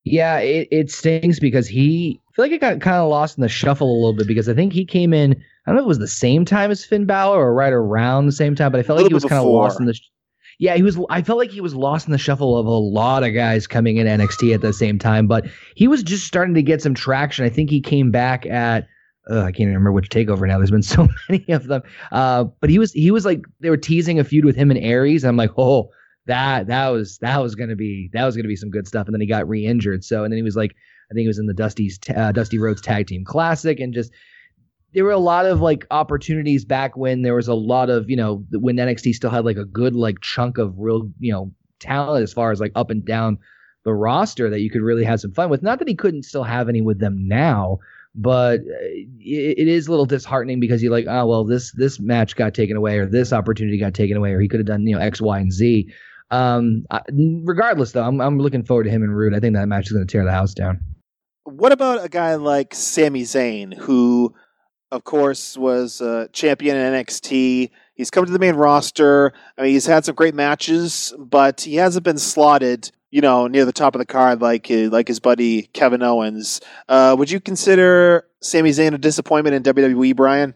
[0.05, 3.49] Yeah, it, it stings because he feel like it got kind of lost in the
[3.49, 5.33] shuffle a little bit because I think he came in.
[5.33, 5.35] I
[5.71, 8.31] don't know if it was the same time as Finn Balor or right around the
[8.31, 9.99] same time, but I felt like he was kind of lost in the.
[10.57, 10.97] Yeah, he was.
[11.09, 13.97] I felt like he was lost in the shuffle of a lot of guys coming
[13.97, 17.43] in NXT at the same time, but he was just starting to get some traction.
[17.43, 18.87] I think he came back at.
[19.29, 20.57] Uh, I can't even remember which takeover now.
[20.57, 21.81] There's been so many of them.
[22.13, 24.79] Uh, but he was he was like they were teasing a feud with him and
[24.79, 25.25] Aries.
[25.25, 25.89] I'm like, oh,
[26.25, 29.07] that that was that was gonna be that was gonna be some good stuff.
[29.07, 30.05] And then he got re-injured.
[30.05, 30.73] So and then he was like,
[31.11, 34.11] I think it was in the Dusty's uh, Dusty Rhodes Tag Team Classic, and just
[34.93, 38.15] there were a lot of like opportunities back when there was a lot of you
[38.15, 42.23] know when NXT still had like a good like chunk of real you know talent
[42.23, 43.37] as far as like up and down
[43.85, 45.63] the roster that you could really have some fun with.
[45.63, 47.79] Not that he couldn't still have any with them now,
[48.13, 52.35] but uh, it, is a little disheartening because you're like, oh well, this this match
[52.35, 54.95] got taken away or this opportunity got taken away or he could have done you
[54.95, 55.91] know X, Y, and Z.
[56.31, 59.33] Um, regardless though, I'm I'm looking forward to him and Roode.
[59.33, 60.79] I think that match is going to tear the house down.
[61.49, 64.35] What about a guy like Sami Zayn, who,
[64.91, 67.71] of course, was a champion in NXT?
[67.95, 69.33] He's come to the main roster.
[69.57, 73.65] I mean, he's had some great matches, but he hasn't been slotted, you know, near
[73.65, 76.61] the top of the card like uh, like his buddy Kevin Owens.
[76.87, 80.55] Uh, would you consider Sami Zayn a disappointment in WWE, Brian?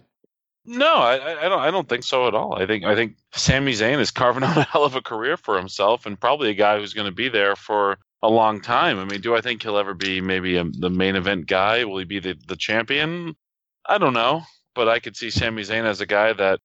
[0.65, 1.59] No, I, I don't.
[1.59, 2.53] I don't think so at all.
[2.55, 5.57] I think I think Sami Zayn is carving out a hell of a career for
[5.57, 8.97] himself, and probably a guy who's going to be there for a long time.
[8.97, 11.83] I mean, do I think he'll ever be maybe a, the main event guy?
[11.83, 13.35] Will he be the, the champion?
[13.85, 16.61] I don't know, but I could see Sami Zayn as a guy that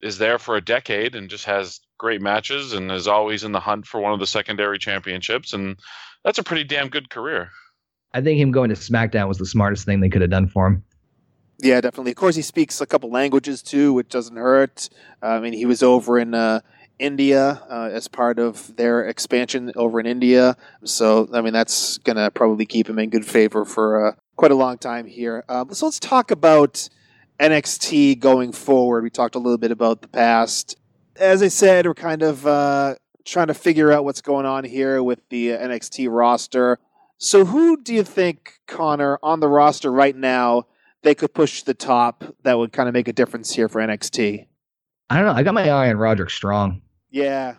[0.00, 3.60] is there for a decade and just has great matches and is always in the
[3.60, 5.76] hunt for one of the secondary championships, and
[6.24, 7.50] that's a pretty damn good career.
[8.12, 10.68] I think him going to SmackDown was the smartest thing they could have done for
[10.68, 10.84] him.
[11.58, 12.12] Yeah, definitely.
[12.12, 14.88] Of course, he speaks a couple languages too, which doesn't hurt.
[15.20, 16.60] I mean, he was over in uh,
[16.98, 20.56] India uh, as part of their expansion over in India.
[20.84, 24.50] So, I mean, that's going to probably keep him in good favor for uh, quite
[24.50, 25.44] a long time here.
[25.48, 26.88] Um, so, let's talk about
[27.40, 29.02] NXT going forward.
[29.02, 30.76] We talked a little bit about the past.
[31.16, 35.02] As I said, we're kind of uh, trying to figure out what's going on here
[35.02, 36.78] with the NXT roster.
[37.18, 40.66] So, who do you think, Connor, on the roster right now?
[41.04, 44.46] they could push the top that would kind of make a difference here for NXT?
[45.10, 45.32] I don't know.
[45.32, 46.80] I got my eye on Roderick Strong.
[47.14, 47.54] Yeah.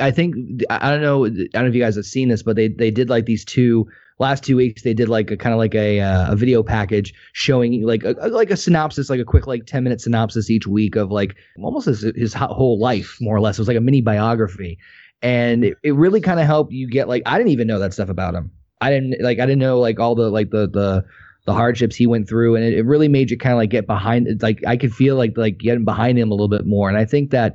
[0.00, 0.36] I think
[0.68, 1.24] I don't know.
[1.24, 3.44] I don't know if you guys have seen this, but they they did like these
[3.44, 3.86] two
[4.18, 4.82] last two weeks.
[4.82, 8.12] They did like a kind of like a uh, a video package showing like a,
[8.28, 11.86] like a synopsis, like a quick like ten minute synopsis each week of like almost
[11.86, 13.58] his his whole life, more or less.
[13.58, 14.78] It was like a mini biography,
[15.22, 17.94] and it, it really kind of helped you get like I didn't even know that
[17.94, 18.50] stuff about him.
[18.80, 21.04] I didn't like I didn't know like all the like the the
[21.46, 23.86] the hardships he went through, and it, it really made you kind of like get
[23.86, 24.42] behind.
[24.42, 27.04] Like I could feel like like getting behind him a little bit more, and I
[27.06, 27.54] think that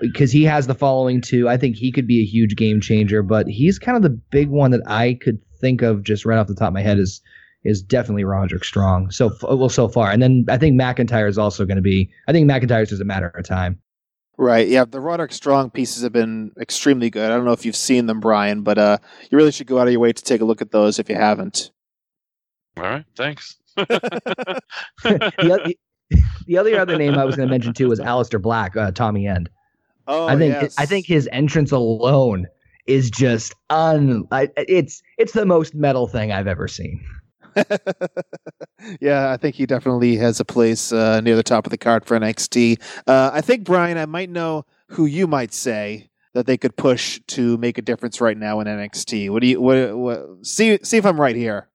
[0.00, 3.22] because he has the following too, I think he could be a huge game changer.
[3.22, 6.46] But he's kind of the big one that I could think of just right off
[6.46, 7.20] the top of my head is
[7.62, 9.10] is definitely Roderick Strong.
[9.10, 12.10] So well, so far, and then I think McIntyre is also going to be.
[12.26, 13.80] I think McIntyre's just a matter of time.
[14.36, 14.68] Right.
[14.68, 14.86] Yeah.
[14.86, 17.30] The Roderick Strong pieces have been extremely good.
[17.30, 18.96] I don't know if you've seen them, Brian, but uh,
[19.30, 21.10] you really should go out of your way to take a look at those if
[21.10, 21.70] you haven't.
[22.78, 23.58] All right, thanks.
[23.76, 24.62] the,
[26.46, 29.26] the, other other name I was going to mention too was Aleister Black, uh, Tommy
[29.26, 29.50] End.
[30.10, 30.74] Oh, I think yes.
[30.76, 32.48] I think his entrance alone
[32.86, 34.26] is just un.
[34.32, 37.00] I, it's it's the most metal thing I've ever seen.
[39.00, 42.04] yeah, I think he definitely has a place uh, near the top of the card
[42.04, 42.80] for NXT.
[43.06, 47.20] Uh, I think Brian, I might know who you might say that they could push
[47.28, 49.30] to make a difference right now in NXT.
[49.30, 51.68] What do you what, what see see if I'm right here?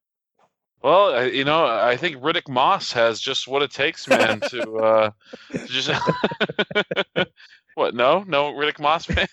[0.85, 5.11] Well, you know, I think Riddick Moss has just what it takes, man, to, uh,
[5.51, 5.89] to just.
[7.73, 7.95] what?
[7.95, 9.29] No, no Riddick Moss fans.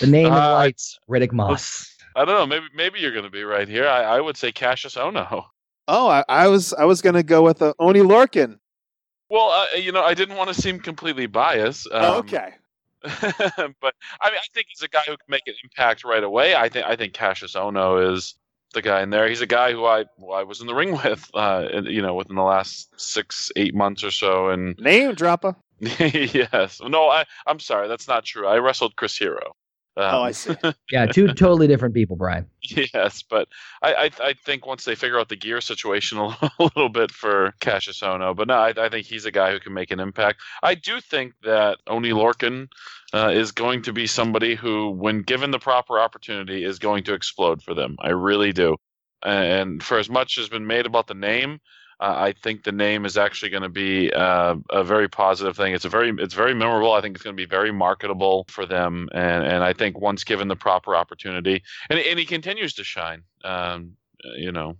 [0.00, 1.94] the name uh, of lights, Riddick Moss.
[2.16, 2.44] I don't know.
[2.44, 3.86] Maybe maybe you're going to be right here.
[3.86, 5.44] I, I would say Kassius Ohno.
[5.86, 8.58] Oh, I, I was I was going to go with uh, Oney Lorcan.
[9.30, 11.86] Well, uh, you know, I didn't want to seem completely biased.
[11.92, 12.54] Um, oh, okay.
[13.04, 16.56] but I mean, I think he's a guy who can make an impact right away.
[16.56, 18.34] I think I think Kassius Ohno is
[18.72, 19.28] the guy in there.
[19.28, 22.14] He's a guy who I who I was in the ring with, uh, you know,
[22.14, 24.48] within the last six eight months or so.
[24.48, 25.56] And name dropper.
[25.80, 26.80] yes.
[26.84, 28.46] No, I I'm sorry, that's not true.
[28.46, 29.54] I wrestled Chris Hero.
[29.96, 30.54] Um, oh, I see.
[30.90, 32.46] yeah, two totally different people, Brian.
[32.62, 33.48] Yes, but
[33.82, 37.52] I, I, I think once they figure out the gear situation a little bit for
[37.60, 40.40] Kassius Ohno, but no, I, I think he's a guy who can make an impact.
[40.62, 42.68] I do think that Oney Lorcan
[43.12, 47.14] uh, is going to be somebody who, when given the proper opportunity, is going to
[47.14, 47.96] explode for them.
[48.00, 48.76] I really do.
[49.22, 51.60] And for as much has been made about the name,
[52.02, 55.72] uh, I think the name is actually going to be uh, a very positive thing.
[55.72, 56.92] It's a very it's very memorable.
[56.92, 60.24] I think it's going to be very marketable for them, and and I think once
[60.24, 63.22] given the proper opportunity, and and he continues to shine.
[63.44, 63.92] Um,
[64.36, 64.78] you know,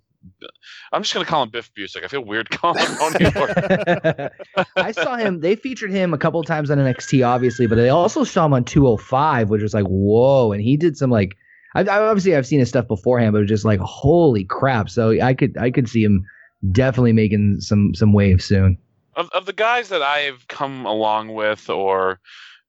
[0.93, 2.03] I'm just going to call him Biff Busick.
[2.03, 4.31] I feel weird calling him on.
[4.77, 5.39] I saw him.
[5.39, 8.65] They featured him a couple times on NXT, obviously, but they also saw him on
[8.65, 10.51] 205, which was like, whoa.
[10.51, 11.37] And he did some like,
[11.77, 14.91] I, I obviously I've seen his stuff beforehand, but it was just like, holy crap.
[14.91, 16.27] So I could I could see him
[16.71, 18.79] definitely making some some waves soon.
[19.15, 22.21] Of of the guys that I've come along with or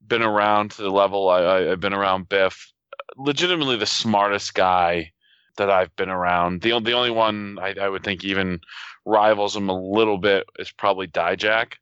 [0.05, 2.71] been around to the level I, I've been around Biff,
[3.17, 5.11] legitimately the smartest guy
[5.57, 6.61] that I've been around.
[6.61, 8.59] The the only one I, I would think even
[9.05, 11.73] rivals him a little bit is probably Dijak,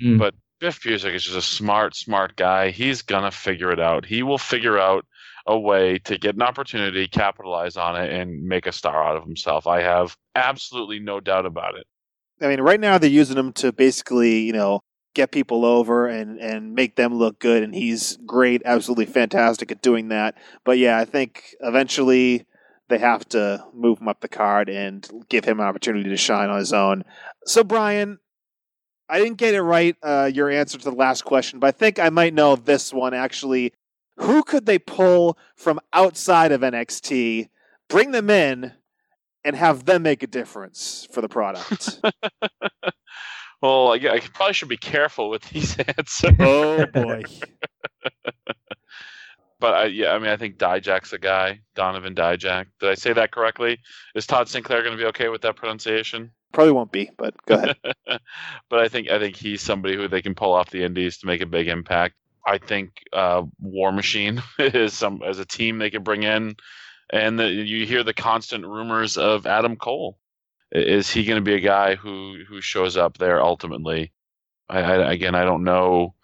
[0.00, 0.18] mm.
[0.18, 2.70] but Biff Busick is just a smart, smart guy.
[2.70, 4.04] He's gonna figure it out.
[4.04, 5.06] He will figure out
[5.48, 9.24] a way to get an opportunity, capitalize on it, and make a star out of
[9.24, 9.66] himself.
[9.66, 11.86] I have absolutely no doubt about it.
[12.40, 14.80] I mean, right now they're using him to basically, you know,
[15.14, 19.82] get people over and and make them look good, and he's great, absolutely fantastic at
[19.82, 20.36] doing that.
[20.64, 22.44] But yeah, I think eventually
[22.88, 26.50] they have to move him up the card and give him an opportunity to shine
[26.50, 27.04] on his own.
[27.46, 28.18] So, Brian,
[29.08, 31.98] I didn't get it right, uh, your answer to the last question, but I think
[31.98, 33.72] I might know this one actually
[34.18, 37.48] who could they pull from outside of NXT,
[37.88, 38.72] bring them in,
[39.44, 42.00] and have them make a difference for the product?
[43.60, 46.36] Well, I, I probably should be careful with these answers.
[46.38, 47.22] Oh boy.
[49.60, 52.66] But I, yeah, I mean, I think Dijak's a guy, Donovan Dijak.
[52.78, 53.80] Did I say that correctly?
[54.14, 56.30] Is Todd Sinclair going to be okay with that pronunciation?
[56.52, 57.76] Probably won't be, but go ahead.
[58.70, 61.26] but I think I think he's somebody who they can pull off the Indies to
[61.26, 62.14] make a big impact.
[62.48, 66.56] I think uh, War Machine is some as a team they can bring in,
[67.10, 70.18] and the, you hear the constant rumors of Adam Cole.
[70.72, 74.12] Is he going to be a guy who who shows up there ultimately?
[74.68, 76.14] I, I, again, I don't know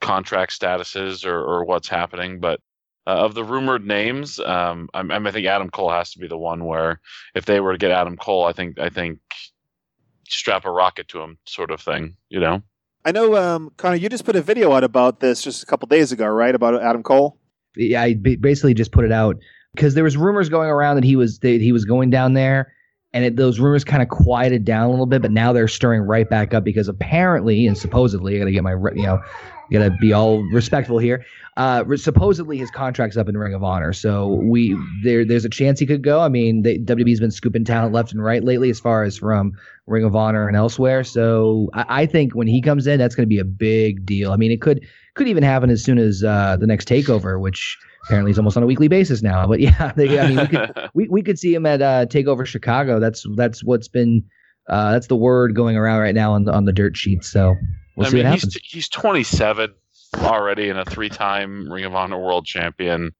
[0.00, 2.60] contract statuses or, or what's happening, but
[3.06, 6.38] uh, of the rumored names, um, I, I think Adam Cole has to be the
[6.38, 7.00] one where
[7.34, 9.20] if they were to get Adam Cole, I think I think
[10.28, 12.16] strap a rocket to him, sort of thing.
[12.28, 12.62] You know.
[13.08, 15.86] I know, um, Connor, you just put a video out about this just a couple
[15.86, 16.54] days ago, right?
[16.54, 17.38] About Adam Cole.
[17.74, 19.36] yeah, I basically just put it out
[19.74, 22.74] because there was rumors going around that he was that he was going down there,
[23.14, 26.02] and it, those rumors kind of quieted down a little bit, but now they're stirring
[26.02, 29.22] right back up because apparently and supposedly, I got to get my you know,
[29.76, 31.24] got to be all respectful here.
[31.56, 35.80] Uh, supposedly his contract's up in Ring of Honor, so we there there's a chance
[35.80, 36.20] he could go.
[36.20, 39.52] I mean, they, WWE's been scooping talent left and right lately, as far as from
[39.86, 41.02] Ring of Honor and elsewhere.
[41.02, 44.32] So I, I think when he comes in, that's going to be a big deal.
[44.32, 47.76] I mean, it could could even happen as soon as uh, the next takeover, which
[48.04, 49.46] apparently is almost on a weekly basis now.
[49.46, 52.46] But yeah, they, I mean, we could we, we could see him at uh, Takeover
[52.46, 53.00] Chicago.
[53.00, 54.24] That's that's what's been
[54.68, 57.24] uh, that's the word going around right now on the on the dirt sheet.
[57.24, 57.56] So
[57.98, 59.74] we'll I mean, he's he's 27
[60.16, 63.12] already and a three-time Ring of Honor World Champion.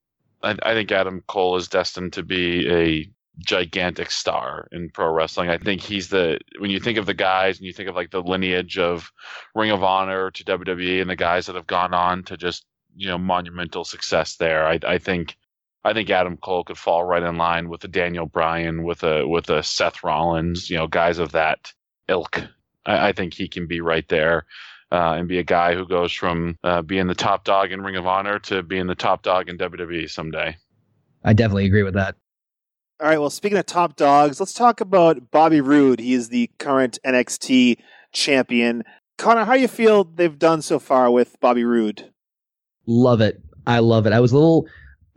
[0.42, 5.50] I, I think Adam Cole is destined to be a gigantic star in pro wrestling.
[5.50, 8.10] I think he's the when you think of the guys and you think of like
[8.10, 9.12] the lineage of
[9.54, 12.64] Ring of Honor to WWE and the guys that have gone on to just
[12.96, 14.66] you know monumental success there.
[14.66, 15.36] I, I think
[15.84, 19.26] I think Adam Cole could fall right in line with a Daniel Bryan, with a
[19.26, 21.72] with a Seth Rollins, you know, guys of that
[22.08, 22.42] ilk.
[22.88, 24.46] I, I think he can be right there.
[24.90, 27.96] Uh, and be a guy who goes from uh, being the top dog in Ring
[27.96, 30.56] of Honor to being the top dog in WWE someday.
[31.22, 32.14] I definitely agree with that.
[32.98, 33.18] All right.
[33.18, 36.00] Well, speaking of top dogs, let's talk about Bobby Roode.
[36.00, 37.76] He is the current NXT
[38.12, 38.82] champion.
[39.18, 42.10] Connor, how do you feel they've done so far with Bobby Roode?
[42.86, 43.42] Love it.
[43.66, 44.14] I love it.
[44.14, 44.66] I was a little.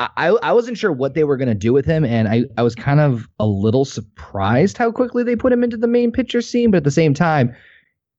[0.02, 2.46] I, I I wasn't sure what they were going to do with him, and I,
[2.58, 6.12] I was kind of a little surprised how quickly they put him into the main
[6.12, 6.72] picture scene.
[6.72, 7.56] But at the same time,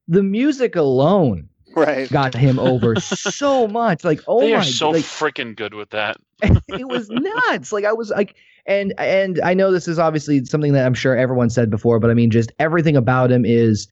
[0.09, 2.11] the music alone Right.
[2.11, 4.05] got him over so much.
[4.05, 6.19] Like, oh they my, are so like, freaking good with that.
[6.69, 7.73] it was nuts.
[7.73, 11.17] Like I was like, and and I know this is obviously something that I'm sure
[11.17, 13.89] everyone said before, but I mean, just everything about him is.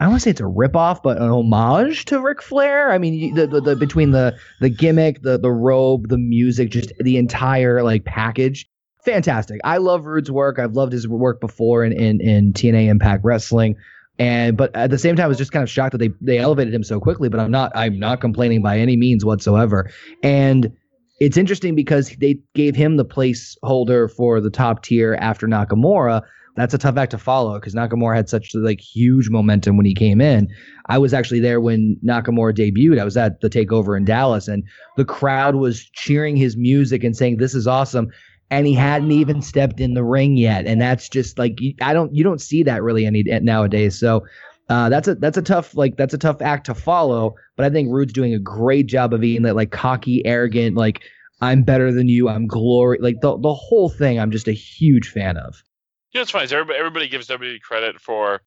[0.00, 2.90] I don't want to say it's a ripoff, but an homage to Ric Flair.
[2.90, 6.90] I mean, the, the, the between the the gimmick, the the robe, the music, just
[7.00, 8.66] the entire like package,
[9.04, 9.60] fantastic.
[9.62, 10.58] I love Roode's work.
[10.58, 13.76] I've loved his work before in in, in TNA Impact Wrestling,
[14.18, 16.38] and but at the same time, I was just kind of shocked that they they
[16.38, 17.28] elevated him so quickly.
[17.28, 19.90] But I'm not I'm not complaining by any means whatsoever.
[20.22, 20.74] And
[21.20, 26.22] it's interesting because they gave him the placeholder for the top tier after Nakamura.
[26.60, 29.94] That's a tough act to follow because Nakamura had such like huge momentum when he
[29.94, 30.46] came in.
[30.86, 33.00] I was actually there when Nakamura debuted.
[33.00, 34.62] I was at the takeover in Dallas, and
[34.98, 38.10] the crowd was cheering his music and saying, "This is awesome."
[38.50, 42.14] And he hadn't even stepped in the ring yet, and that's just like I don't
[42.14, 43.98] you don't see that really any nowadays.
[43.98, 44.26] So
[44.68, 47.36] uh, that's a that's a tough like that's a tough act to follow.
[47.56, 51.00] But I think Roode's doing a great job of being that like cocky, arrogant, like
[51.40, 54.20] I'm better than you, I'm glory, like the the whole thing.
[54.20, 55.64] I'm just a huge fan of.
[56.12, 56.44] You know, it's funny.
[56.44, 58.40] Everybody, everybody gives WWE credit for,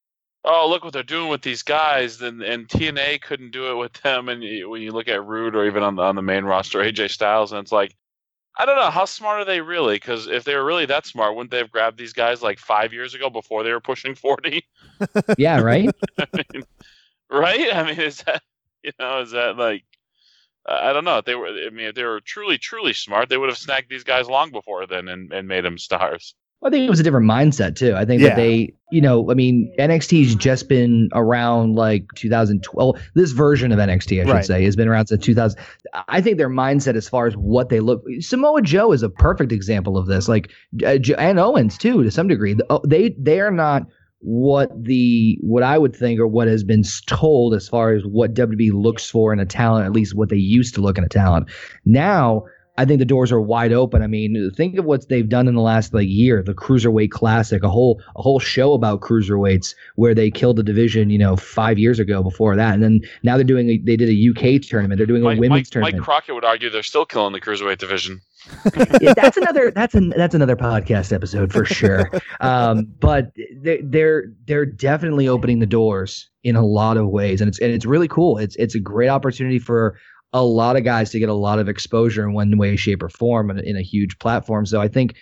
[0.44, 3.94] oh, look what they're doing with these guys, and, and TNA couldn't do it with
[4.02, 4.28] them.
[4.28, 6.80] And you, when you look at Roode or even on the on the main roster,
[6.80, 7.96] AJ Styles, and it's like,
[8.56, 9.96] I don't know how smart are they really?
[9.96, 12.92] Because if they were really that smart, wouldn't they have grabbed these guys like five
[12.92, 14.66] years ago before they were pushing forty?
[15.38, 15.90] Yeah, right.
[16.18, 16.62] I mean,
[17.30, 17.74] right?
[17.74, 18.42] I mean, is that
[18.82, 19.84] you know, is that like?
[20.66, 21.18] I I don't know.
[21.18, 23.90] If they were, I mean, if they were truly, truly smart, they would have snagged
[23.90, 26.34] these guys long before then and, and made them stars.
[26.64, 27.94] I think it was a different mindset too.
[27.94, 28.28] I think Yeah.
[28.28, 32.96] that they, you know, I mean, NXT's just been around like 2012.
[33.14, 34.44] This version of NXT, I should Right.
[34.44, 35.58] say, has been around since 2000.
[36.08, 39.52] I think their mindset, as far as what they look, Samoa Joe is a perfect
[39.52, 40.28] example of this.
[40.28, 40.50] Like,
[40.84, 42.56] uh, and Owens too, to some degree.
[42.70, 43.82] Oh, They they are not
[44.20, 48.32] what the what I would think or what has been told as far as what
[48.32, 51.08] WWE looks for in a talent, at least what they used to look in a
[51.10, 51.46] talent.
[51.84, 52.44] Now
[52.76, 54.02] I think the doors are wide open.
[54.02, 57.62] I mean, think of what they've done in the last like year, the Cruiserweight Classic,
[57.62, 61.78] a whole a whole show about cruiserweights where they killed the division, you know, five
[61.78, 64.98] years ago before that, and then now they're doing a, they did a UK tournament,
[64.98, 65.96] they're doing a Mike, women's Mike, tournament.
[65.98, 68.20] Mike Crockett would argue they're still killing the cruiserweight division.
[69.00, 72.10] Yeah, that's another that's an that's another podcast episode for sure.
[72.40, 77.48] Um, but they're they're they're definitely opening the doors in a lot of ways, and
[77.48, 78.38] it's and it's really cool.
[78.38, 79.98] It's it's a great opportunity for
[80.34, 83.08] a lot of guys to get a lot of exposure in one way, shape, or
[83.08, 84.66] form in, in a huge platform.
[84.66, 85.14] So I think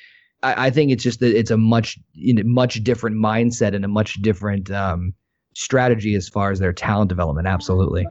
[0.42, 3.84] I, I think it's just that it's a much you know, much different mindset and
[3.84, 5.12] a much different um,
[5.54, 7.46] strategy as far as their talent development.
[7.46, 8.06] Absolutely.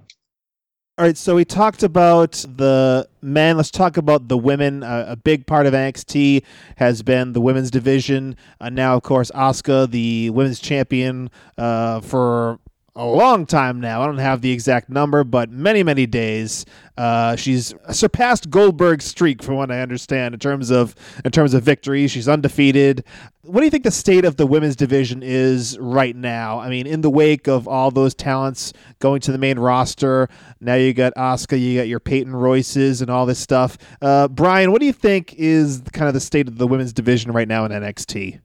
[0.97, 3.57] All right, so we talked about the men.
[3.57, 4.83] Let's talk about the women.
[4.83, 6.43] Uh, a big part of NXT
[6.75, 8.35] has been the women's division.
[8.59, 12.59] Uh, now, of course, Asuka, the women's champion uh, for
[12.95, 14.01] a long time now.
[14.01, 16.65] I don't have the exact number, but many, many days.
[16.97, 21.63] Uh, she's surpassed Goldberg's streak, from what I understand, in terms of in terms of
[21.63, 22.11] victories.
[22.11, 23.05] She's undefeated.
[23.43, 26.59] What do you think the state of the women's division is right now?
[26.59, 30.27] I mean, in the wake of all those talents going to the main roster,
[30.59, 33.77] now you got Asuka, you got your Peyton Royces, and all this stuff.
[34.01, 37.31] Uh, Brian, what do you think is kind of the state of the women's division
[37.31, 38.41] right now in NXT?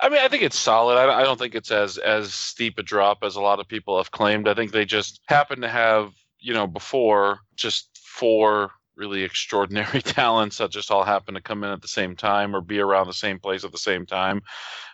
[0.00, 0.96] I mean, I think it's solid.
[0.96, 3.98] I, I don't think it's as as steep a drop as a lot of people
[3.98, 4.48] have claimed.
[4.48, 10.58] I think they just happen to have, you know, before just four really extraordinary talents
[10.58, 13.12] that just all happen to come in at the same time or be around the
[13.12, 14.42] same place at the same time.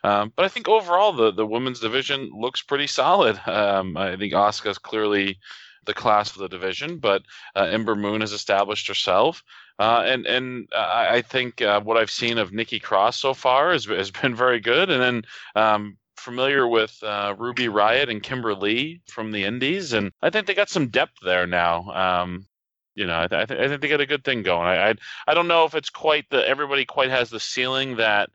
[0.04, 3.40] Um, but I think overall the the women's division looks pretty solid.
[3.46, 5.38] Um, I think Asuka's clearly
[5.84, 7.22] the class of the division, but
[7.54, 9.42] uh, Ember Moon has established herself.
[9.78, 13.72] Uh, and and uh, I think uh, what I've seen of Nikki Cross so far
[13.72, 14.90] has, has been very good.
[14.90, 15.22] And then
[15.54, 20.46] um, familiar with uh, Ruby Riot and Kimber Lee from the Indies, and I think
[20.46, 21.90] they got some depth there now.
[21.90, 22.46] Um,
[22.94, 24.66] you know, I, th- I, th- I think they got a good thing going.
[24.66, 24.94] I, I
[25.28, 28.30] I don't know if it's quite the everybody quite has the ceiling that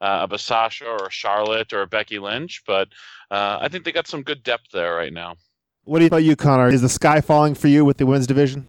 [0.00, 2.88] uh, of a Sasha or a Charlotte or a Becky Lynch, but
[3.30, 5.36] uh, I think they got some good depth there right now.
[5.84, 6.68] What do you about you, Connor?
[6.68, 8.68] Is the sky falling for you with the women's division?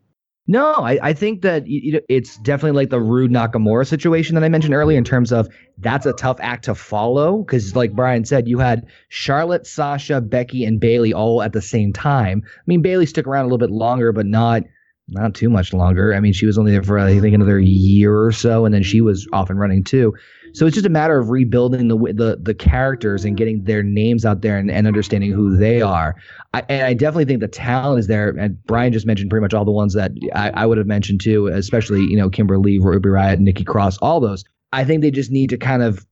[0.50, 4.74] No, I, I think that it's definitely like the Roode Nakamura situation that I mentioned
[4.74, 8.58] earlier in terms of that's a tough act to follow because, like Brian said, you
[8.58, 12.44] had Charlotte, Sasha, Becky, and Bayley all at the same time.
[12.46, 14.64] I mean, Bayley stuck around a little bit longer, but not
[15.10, 16.14] not too much longer.
[16.14, 18.84] I mean, she was only there for I think another year or so, and then
[18.84, 20.14] she was off and running too.
[20.54, 24.26] So it's just a matter of rebuilding the the the characters and getting their names
[24.26, 26.16] out there and, and understanding who they are.
[26.54, 28.30] I, and I definitely think the talent is there.
[28.30, 31.22] And Brian just mentioned pretty much all the ones that I, I would have mentioned
[31.22, 34.44] too, especially you know Kimber Lee, Ruby Riot, Nikki Cross, all those.
[34.74, 36.06] I think they just need to kind of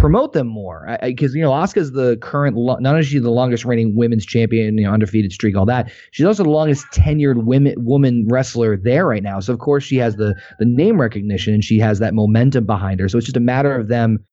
[0.00, 3.66] promote them more because you know Asuka's the current not only is she the longest
[3.66, 5.92] reigning women's champion, you know, undefeated streak, all that.
[6.10, 9.40] She's also the longest tenured women woman wrestler there right now.
[9.40, 12.98] So of course she has the the name recognition and she has that momentum behind
[13.00, 13.08] her.
[13.08, 14.24] So it's just a matter of them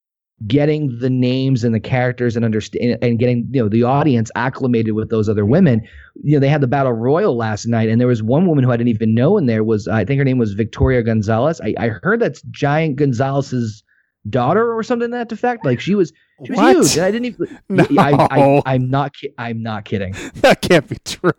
[0.46, 4.94] getting the names and the characters and understand and getting you know the audience acclimated
[4.94, 5.82] with those other women.
[6.22, 8.70] You know they had the battle royal last night, and there was one woman who
[8.70, 11.60] I didn't even know in there was I think her name was Victoria Gonzalez.
[11.60, 13.82] I, I heard that's Giant Gonzalez's
[14.28, 15.64] daughter or something to that effect.
[15.64, 16.12] Like she was
[16.44, 16.76] she was What?
[16.76, 16.96] huge.
[16.96, 17.58] And I didn't even.
[17.68, 17.86] No.
[17.98, 19.14] I, I, I'm not.
[19.14, 20.14] ki- I'm not kidding.
[20.36, 21.32] That can't be true.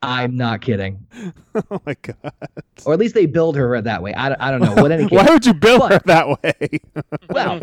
[0.00, 1.06] I'm not kidding.
[1.70, 2.32] Oh my god.
[2.86, 4.14] Or at least they build her that way.
[4.14, 4.80] I, don't- I don't know.
[4.80, 6.78] What any case, Why would you build her that way?
[7.30, 7.60] well,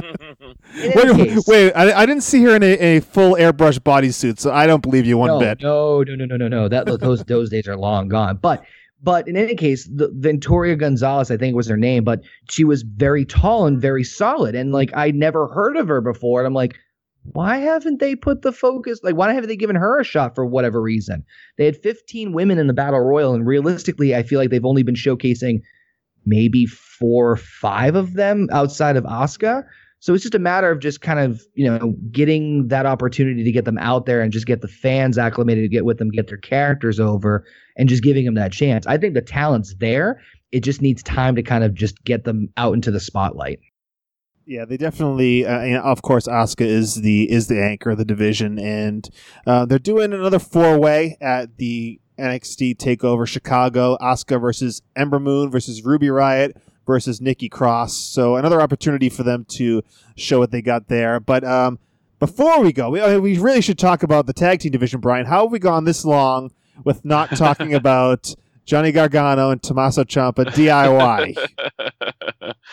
[0.75, 4.51] wait, case, wait I, I didn't see her in a, a full airbrush bodysuit, so
[4.51, 5.61] I don't believe you one no, bit.
[5.61, 6.67] No, no, no, no, no, no.
[6.67, 8.35] That those those days are long gone.
[8.37, 8.65] But
[9.05, 12.81] but in any case, the Ventoria Gonzalez, I think was her name, but she was
[12.81, 16.53] very tall and very solid, and like I never heard of her before, and I'm
[16.53, 16.75] like.
[17.31, 18.99] Why haven't they put the focus?
[19.01, 21.23] Like, why haven't they given her a shot for whatever reason?
[21.57, 24.83] They had 15 women in the battle royal, and realistically, I feel like they've only
[24.83, 25.61] been showcasing
[26.25, 29.63] maybe four or five of them outside of Asuka.
[30.05, 33.51] So it's just a matter of just kind of, you know, getting that opportunity to
[33.51, 36.27] get them out there and just get the fans acclimated to get with them, get
[36.27, 37.43] their characters over,
[37.75, 38.85] and just giving them that chance.
[38.85, 40.21] I think the talent's there.
[40.51, 43.61] It just needs time to kind of just get them out into the spotlight.
[44.45, 45.43] Yeah, they definitely.
[45.43, 49.09] Uh, and of course, Asuka is the is the anchor of the division, and
[49.47, 53.97] uh, they're doing another four way at the NXT Takeover Chicago.
[53.99, 57.97] Asuka versus Ember Moon versus Ruby Riot versus Nikki Cross.
[57.97, 59.83] So another opportunity for them to
[60.15, 61.19] show what they got there.
[61.19, 61.79] But um,
[62.19, 64.99] before we go, we, I mean, we really should talk about the tag team division.
[64.99, 66.51] Brian, how have we gone this long
[66.83, 68.33] with not talking about
[68.65, 71.35] Johnny Gargano and Tommaso Ciampa DIY?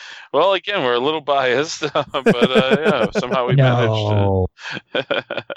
[0.32, 4.48] well, again, we're a little biased, but uh, yeah, somehow we no.
[4.94, 5.08] managed.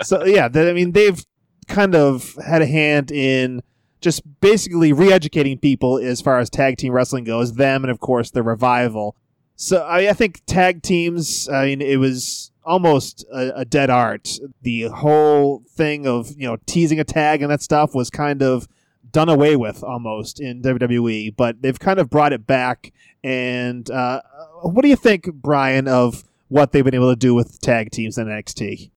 [0.04, 1.24] so yeah, they, I mean they've
[1.68, 3.62] kind of had a hand in
[4.02, 7.54] just basically re-educating people as far as tag team wrestling goes.
[7.54, 9.16] Them and of course the revival.
[9.56, 11.50] So I, I think tag teams.
[11.50, 14.38] I mean, it was almost a, a dead art.
[14.62, 18.68] The whole thing of you know teasing a tag and that stuff was kind of
[19.12, 22.92] done away with almost in WWE, but they've kind of brought it back.
[23.24, 24.22] And uh,
[24.62, 28.18] what do you think, Brian, of what they've been able to do with tag teams
[28.18, 28.92] in NXT?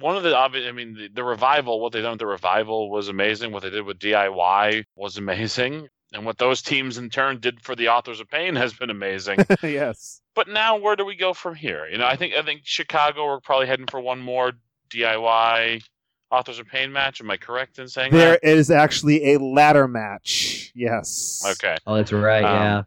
[0.00, 2.90] One of the obvious, I mean, the, the revival, what they done with the revival
[2.90, 3.52] was amazing.
[3.52, 5.88] What they did with DIY was amazing.
[6.12, 9.38] And what those teams in turn did for the authors of pain has been amazing.
[9.62, 10.20] yes.
[10.34, 11.86] But now where do we go from here?
[11.86, 14.52] You know, I think I think Chicago we're probably heading for one more
[14.90, 15.82] DIY
[16.30, 17.20] authors of pain match.
[17.20, 18.44] Am I correct in saying There that?
[18.44, 20.72] is actually a ladder match.
[20.74, 21.44] Yes.
[21.46, 21.76] Okay.
[21.86, 22.44] Oh, that's right.
[22.44, 22.82] Um, yeah.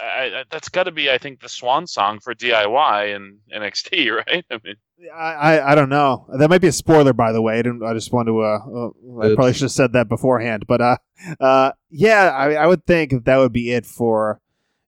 [0.00, 4.10] I, I, that's got to be, I think, the swan song for DIY and NXT,
[4.28, 4.44] right?
[4.50, 4.76] I mean,
[5.14, 6.26] I, I, I don't know.
[6.38, 7.58] That might be a spoiler, by the way.
[7.58, 8.40] I, didn't, I just wanted to.
[8.40, 10.64] Uh, uh, I probably should have said that beforehand.
[10.66, 10.96] But uh,
[11.40, 14.40] uh, yeah, I, I would think that would be it for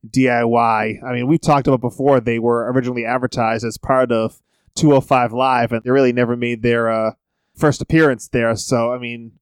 [0.09, 1.03] DIY.
[1.03, 2.21] I mean, we've talked about before.
[2.21, 4.41] They were originally advertised as part of
[4.77, 7.13] 205 Live, and they really never made their uh,
[7.55, 8.55] first appearance there.
[8.57, 9.33] So, I mean,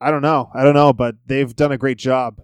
[0.00, 0.50] I don't know.
[0.54, 2.40] I don't know, but they've done a great job.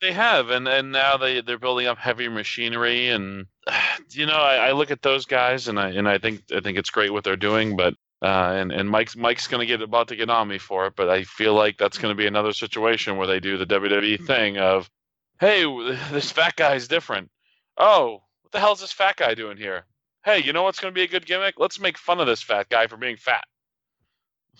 [0.00, 3.46] They have, and and now they they're building up heavy machinery, and
[4.10, 6.78] you know I, I look at those guys, and I and I think I think
[6.78, 10.16] it's great what they're doing, but uh, and and Mike's Mike's gonna get about to
[10.16, 13.26] get on me for it, but I feel like that's gonna be another situation where
[13.26, 14.90] they do the WWE thing of,
[15.38, 15.64] hey,
[16.12, 17.30] this fat guy's different.
[17.76, 19.84] Oh, what the hell is this fat guy doing here?
[20.24, 21.54] Hey, you know what's gonna be a good gimmick?
[21.58, 23.44] Let's make fun of this fat guy for being fat.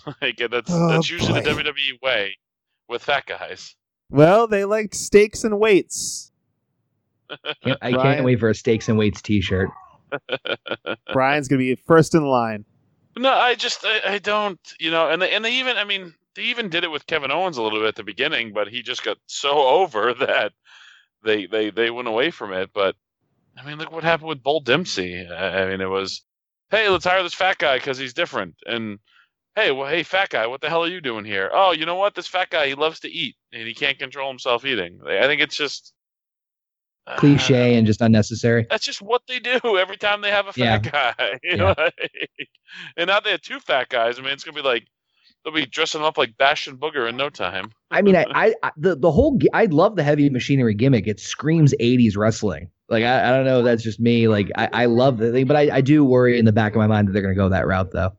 [0.22, 1.50] like that's Oh, that's usually the.
[1.50, 2.36] WWE way
[2.88, 3.74] with fat guys.
[4.10, 6.32] Well, they like steaks and weights.
[7.62, 8.14] Can't- I Brian?
[8.16, 9.70] can't wait for a Steaks and Weights T-shirt.
[11.12, 12.64] Brian's going to be first in line.
[13.16, 16.14] No, I just I, I don't you know, and they and they even I mean
[16.34, 18.82] they even did it with Kevin Owens a little bit at the beginning, but he
[18.82, 20.52] just got so over that
[21.24, 22.70] they they they went away from it.
[22.72, 22.96] But
[23.56, 25.26] I mean, look what happened with Bull Dempsey.
[25.28, 26.22] I, I mean, it was
[26.70, 28.98] hey, let's hire this fat guy because he's different, and
[29.56, 31.50] hey, well, hey, fat guy, what the hell are you doing here?
[31.52, 32.14] Oh, you know what?
[32.14, 35.00] This fat guy, he loves to eat and he can't control himself eating.
[35.06, 35.92] I think it's just
[37.06, 38.66] uh, Cliche and just unnecessary.
[38.70, 40.78] that's just what they do every time they have a Yeah.
[40.78, 41.38] fat guy.
[41.44, 41.74] Yeah.
[42.96, 44.18] and now they have two fat guys.
[44.18, 44.86] I mean, it's gonna be like
[45.44, 47.72] they'll be dressing up like Bastion Booger in no time.
[47.90, 51.06] I mean, I, I, I the the whole I love the heavy machinery gimmick.
[51.08, 52.70] It screams '80s wrestling.
[52.88, 54.28] Like I, I don't know, that's just me.
[54.28, 56.78] Like I, I love the thing, but I, I do worry in the back of
[56.78, 58.12] my mind that they're going to go that route, though.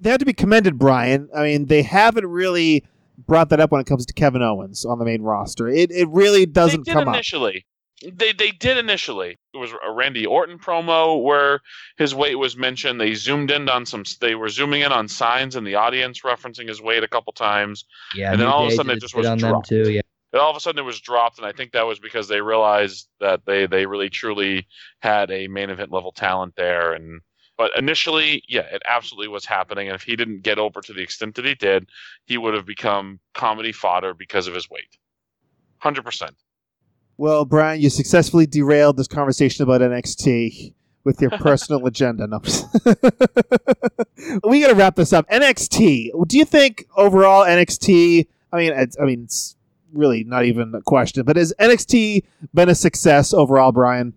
[0.00, 1.28] They have to be commended, Brian.
[1.34, 2.84] I mean, they haven't really
[3.26, 5.68] brought that up when it comes to Kevin Owens on the main roster.
[5.68, 7.14] It it really doesn't they did come up.
[7.14, 7.66] initially.
[8.02, 9.38] They they did initially.
[9.52, 11.58] It was a Randy Orton promo where
[11.96, 13.00] his weight was mentioned.
[13.00, 14.04] They zoomed in on some.
[14.20, 17.84] They were zooming in on signs in the audience referencing his weight a couple times.
[18.14, 19.68] Yeah, And then all of a sudden it just hit was on them dropped.
[19.68, 19.90] too.
[19.90, 22.28] Yeah, And all of a sudden it was dropped, and I think that was because
[22.28, 24.68] they realized that they they really truly
[25.00, 26.92] had a main event level talent there.
[26.92, 27.20] And
[27.58, 29.88] but initially, yeah, it absolutely was happening.
[29.88, 31.88] And if he didn't get over to the extent that he did,
[32.24, 34.96] he would have become comedy fodder because of his weight.
[35.78, 36.36] Hundred percent.
[37.16, 42.28] Well, Brian, you successfully derailed this conversation about NXT with your personal agenda.
[42.28, 42.38] No.
[44.44, 45.28] we got to wrap this up.
[45.28, 46.10] NXT.
[46.28, 48.28] Do you think overall NXT?
[48.52, 49.56] I mean, it's, I mean, it's
[49.92, 51.24] really not even a question.
[51.24, 52.22] But has NXT
[52.54, 54.16] been a success overall, Brian?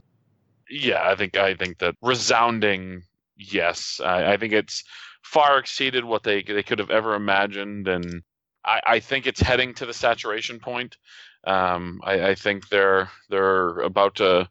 [0.69, 3.03] Yeah, I think I think that resounding
[3.41, 3.99] yes.
[4.03, 4.83] I, I think it's
[5.23, 8.23] far exceeded what they they could have ever imagined, and
[8.65, 10.97] I, I think it's heading to the saturation point.
[11.45, 14.49] Um, I, I think they're they're about to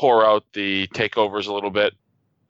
[0.00, 1.94] whore out the takeovers a little bit.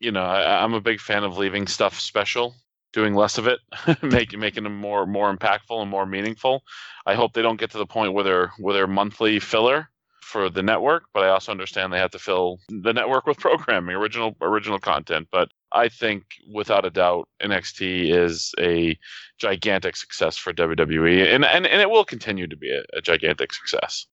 [0.01, 2.55] You know, I, I'm a big fan of leaving stuff special,
[2.93, 3.61] doing less of it,
[4.03, 6.63] making making them more more impactful and more meaningful.
[7.07, 9.89] I hope they don't get to the point where they're where they're monthly filler
[10.23, 13.95] for the network, but I also understand they have to fill the network with programming,
[13.97, 15.29] original original content.
[15.31, 18.99] But I think without a doubt NXT is a
[19.39, 23.53] gigantic success for WWE and and, and it will continue to be a, a gigantic
[23.53, 24.07] success.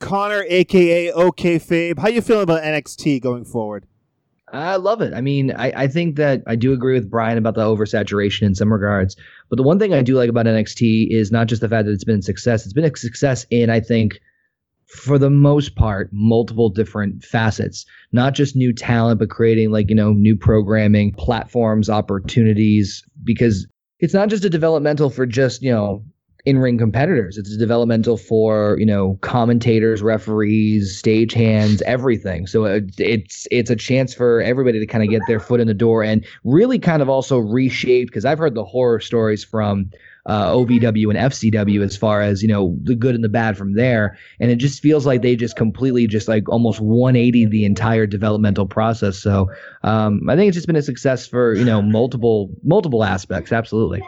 [0.00, 3.86] Connor, aka okfabe, how you feeling about NXT going forward?
[4.52, 5.12] I love it.
[5.12, 8.54] I mean, I, I think that I do agree with Brian about the oversaturation in
[8.54, 9.16] some regards.
[9.48, 11.92] But the one thing I do like about NXT is not just the fact that
[11.92, 14.20] it's been a success, it's been a success in, I think,
[14.86, 19.96] for the most part, multiple different facets, not just new talent, but creating like, you
[19.96, 23.66] know, new programming, platforms, opportunities, because
[23.98, 26.04] it's not just a developmental for just, you know,
[26.44, 27.36] in-ring competitors.
[27.36, 32.46] It's a developmental for, you know, commentators, referees, stagehands, everything.
[32.46, 35.66] So it, it's it's a chance for everybody to kind of get their foot in
[35.66, 39.90] the door and really kind of also reshape because I've heard the horror stories from
[40.26, 43.74] uh, OVW and FCW as far as you know the good and the bad from
[43.74, 48.06] there, and it just feels like they just completely just like almost 180 the entire
[48.06, 49.18] developmental process.
[49.18, 49.50] So
[49.82, 53.52] um, I think it's just been a success for you know multiple multiple aspects.
[53.52, 54.02] Absolutely.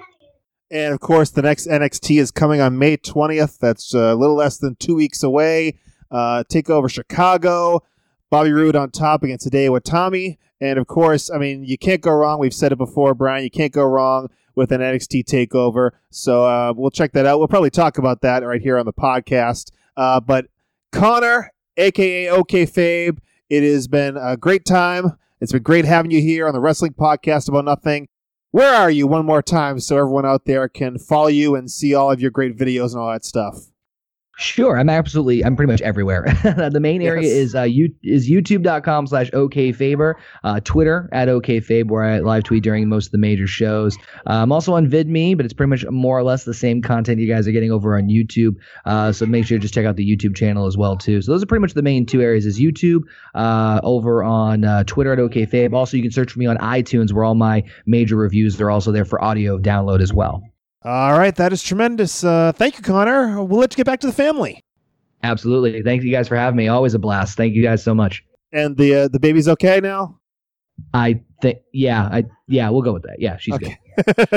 [0.70, 3.58] And of course, the next NXT is coming on May 20th.
[3.58, 5.78] That's a little less than two weeks away.
[6.10, 7.82] Uh, take over Chicago.
[8.30, 10.36] Bobby Roode on top against Hideo Itami.
[10.60, 12.38] And of course, I mean, you can't go wrong.
[12.38, 13.44] We've said it before, Brian.
[13.44, 15.90] You can't go wrong with an NXT takeover.
[16.10, 17.38] So uh, we'll check that out.
[17.38, 19.70] We'll probably talk about that right here on the podcast.
[19.96, 20.46] Uh, but
[20.90, 25.12] Connor, aka okfabe, it has been a great time.
[25.40, 28.08] It's been great having you here on the Wrestling Podcast About Nothing.
[28.50, 31.94] Where are you one more time so everyone out there can follow you and see
[31.94, 33.70] all of your great videos and all that stuff?
[34.40, 36.22] Sure, I'm absolutely, I'm pretty much everywhere.
[36.70, 37.32] the main area Yes.
[37.36, 40.14] is uh, you is youtube.com slash okfaber,
[40.44, 43.96] uh, Twitter at okfabe, where I live tweet during most of the major shows.
[44.28, 47.18] Uh, I'm also on VidMe, but it's pretty much more or less the same content
[47.20, 48.54] you guys are getting over on YouTube.
[48.86, 51.20] Uh, so make sure to just check out the YouTube channel as well too.
[51.20, 53.02] So those are pretty much the main two areas: is YouTube,
[53.34, 55.72] uh, over on uh, Twitter at okfabe.
[55.74, 58.92] Also, you can search for me on iTunes, where all my major reviews are also
[58.92, 60.44] there for audio download as well.
[60.84, 62.22] All right, that is tremendous.
[62.22, 63.42] Uh, thank you, Connor.
[63.42, 64.62] We'll let you get back to the family.
[65.22, 65.82] Absolutely.
[65.82, 66.68] Thank you guys for having me.
[66.68, 67.36] Always a blast.
[67.36, 68.24] Thank you guys so much.
[68.52, 70.18] And the uh, the baby's okay now.
[70.94, 73.16] I think, yeah, I yeah, we'll go with that.
[73.18, 73.78] Yeah, she's Okay.
[73.96, 74.28] good.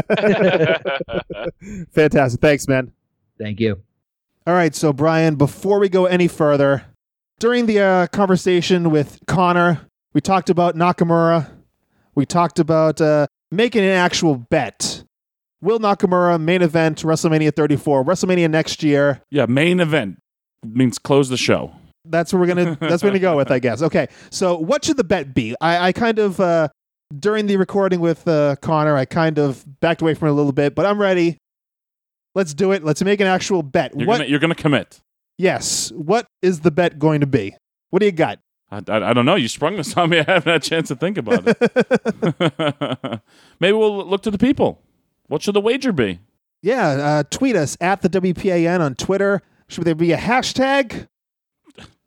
[1.91, 2.41] Fantastic.
[2.41, 2.91] Thanks, man.
[3.39, 3.79] Thank you.
[4.47, 6.83] All right, so Brian, before we go any further,
[7.39, 9.81] during the uh, conversation with Connor,
[10.13, 11.47] we talked about Nakamura.
[12.15, 15.00] We talked about uh, making an actual bet.
[15.61, 19.21] Will Nakamura main event WrestleMania 34, WrestleMania next year?
[19.29, 20.17] Yeah, main event
[20.65, 21.71] means close the show.
[22.05, 22.77] That's what we're gonna.
[22.79, 23.83] that's what we're gonna go with, I guess.
[23.83, 25.55] Okay, so what should the bet be?
[25.61, 26.69] I, I kind of uh,
[27.19, 30.51] during the recording with uh, Connor, I kind of backed away from it a little
[30.51, 31.37] bit, but I'm ready.
[32.33, 32.83] Let's do it.
[32.83, 33.95] Let's make an actual bet.
[33.95, 34.17] You're what?
[34.17, 34.99] gonna you're gonna commit.
[35.37, 35.91] yes.
[35.91, 37.55] What is the bet going to be?
[37.91, 38.39] What do you got?
[38.71, 39.35] I, I, I don't know.
[39.35, 40.19] You sprung this on me.
[40.19, 43.21] I haven't had a chance to think about it.
[43.59, 44.81] Maybe we'll look to the people.
[45.31, 46.19] What should the wager be?
[46.61, 49.41] Yeah, uh, tweet us at the WPAN on Twitter.
[49.69, 51.07] Should there be a hashtag?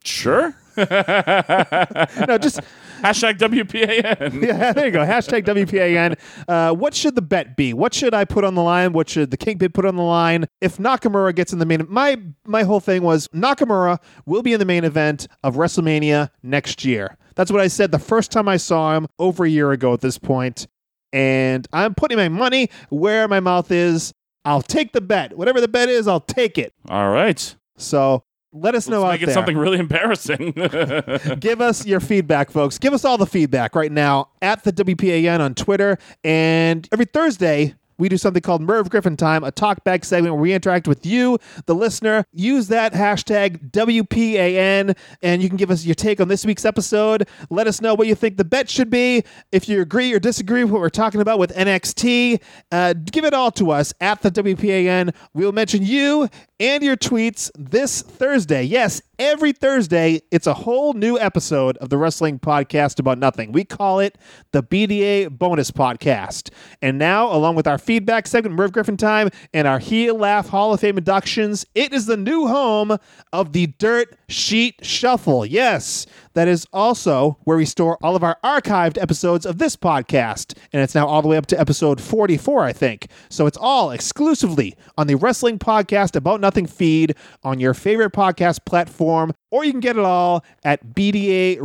[0.04, 0.54] Sure.
[0.76, 2.60] No, just
[3.00, 4.42] Hashtag WPAN.
[4.46, 5.00] yeah, there you go.
[5.04, 6.18] Hashtag WPAN.
[6.48, 7.72] Uh, what should the bet be?
[7.72, 8.92] What should I put on the line?
[8.92, 10.46] What should the Kingpin put on the line?
[10.60, 14.58] If Nakamura gets in the main, my my whole thing was Nakamura will be in
[14.58, 17.16] the main event of WrestleMania next year.
[17.36, 20.00] That's what I said the first time I saw him over a year ago at
[20.00, 20.66] this point.
[21.14, 24.12] And I'm putting my money where my mouth is.
[24.44, 25.38] I'll take the bet.
[25.38, 26.74] Whatever the bet is, I'll take it.
[26.90, 27.54] All right.
[27.78, 29.34] So let us know Let's out make it there.
[29.34, 30.50] something really embarrassing.
[31.40, 32.78] Give us your feedback, folks.
[32.78, 35.98] Give us all the feedback right now at the WPAN on Twitter.
[36.22, 40.52] And every Thursday, we do something called Merv Griffin Time, a talkback segment where we
[40.52, 42.24] interact with you, the listener.
[42.32, 47.28] Use that hashtag WPAN, and you can give us your take on this week's episode.
[47.50, 49.24] Let us know what you think the bet should be.
[49.52, 52.40] If you agree or disagree with what we're talking about with NXT,
[52.72, 55.14] uh, give it all to us at the WPAN.
[55.32, 56.28] We'll mention you
[56.60, 58.62] and your tweets this Thursday.
[58.62, 63.50] Yes, every Thursday, it's a whole new episode of the Wrestling Podcast About Nothing.
[63.50, 64.18] We call it
[64.52, 66.50] the BDA Bonus Podcast.
[66.80, 70.72] And now, along with our feedback segment, Merv Griffin Time, and our Heel Laugh Hall
[70.72, 72.96] of Fame inductions, it is the new home
[73.32, 75.44] of the Dirt Sheet Shuffle.
[75.44, 80.56] Yes, that is also where we store all of our archived episodes of this podcast.
[80.72, 83.08] And it's now all the way up to episode 44, I think.
[83.30, 88.64] So it's all exclusively on the Wrestling Podcast About Nothing feed on your favorite podcast
[88.66, 91.60] platform, or you can get it all at bdaradio.com.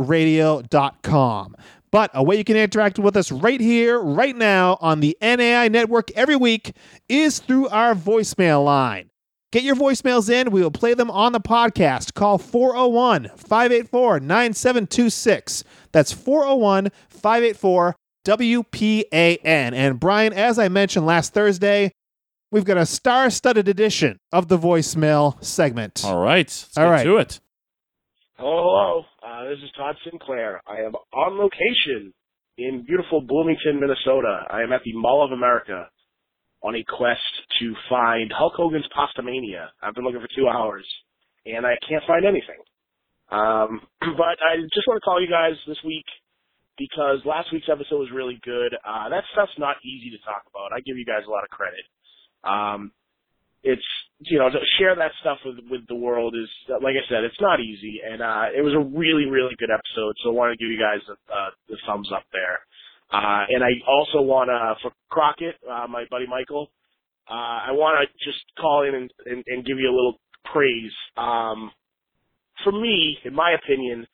[1.92, 5.66] But a way you can interact with us right here, right now on the NAI
[5.68, 6.76] network every week
[7.08, 9.09] is through our voicemail line.
[9.52, 10.52] Get your voicemails in.
[10.52, 12.14] We will play them on the podcast.
[12.14, 15.64] Call 401 584 9726.
[15.90, 19.72] That's 401 584 WPAN.
[19.72, 21.90] And Brian, as I mentioned last Thursday,
[22.52, 26.02] we've got a star studded edition of the voicemail segment.
[26.04, 26.46] All right.
[26.46, 27.04] Let's All get right.
[27.04, 27.40] to it.
[28.36, 29.04] Hello, hello.
[29.22, 30.62] Uh, this is Todd Sinclair.
[30.66, 32.12] I am on location
[32.56, 34.44] in beautiful Bloomington, Minnesota.
[34.48, 35.88] I am at the Mall of America
[36.62, 39.68] on a quest to find Hulk Hogan's Pastamania.
[39.82, 40.86] I've been looking for two hours,
[41.46, 42.60] and I can't find anything.
[43.30, 46.06] Um, but I just want to call you guys this week
[46.76, 48.74] because last week's episode was really good.
[48.84, 50.72] Uh, that stuff's not easy to talk about.
[50.72, 51.84] I give you guys a lot of credit.
[52.44, 52.92] Um,
[53.62, 53.84] it's
[54.20, 56.48] you know to share that stuff with with the world is
[56.80, 60.16] like I said, it's not easy, and uh, it was a really really good episode.
[60.24, 62.64] So I want to give you guys a, uh, the thumbs up there.
[63.12, 66.70] Uh, and I also want to for Crockett, uh, my buddy Michael.
[67.30, 70.20] uh, I want to just call in and, and, and give you a little
[70.52, 70.92] praise.
[71.16, 71.70] Um,
[72.64, 74.06] for me, in my opinion,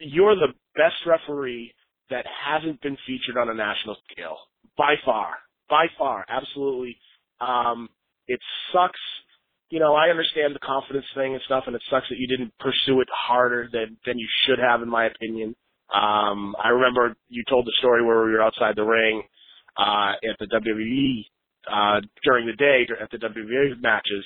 [0.00, 1.72] you're the best referee
[2.10, 4.36] that hasn't been featured on a national scale
[4.76, 5.34] by far,
[5.70, 6.96] by far, absolutely.
[7.40, 7.88] Um,
[8.28, 8.40] it
[8.72, 9.00] sucks.
[9.70, 12.52] You know, I understand the confidence thing and stuff, and it sucks that you didn't
[12.58, 15.56] pursue it harder than than you should have, in my opinion.
[15.92, 19.22] Um, I remember you told the story where we were outside the ring
[19.76, 21.24] uh, at the WWE
[21.70, 24.24] uh, during the day at the WWE matches,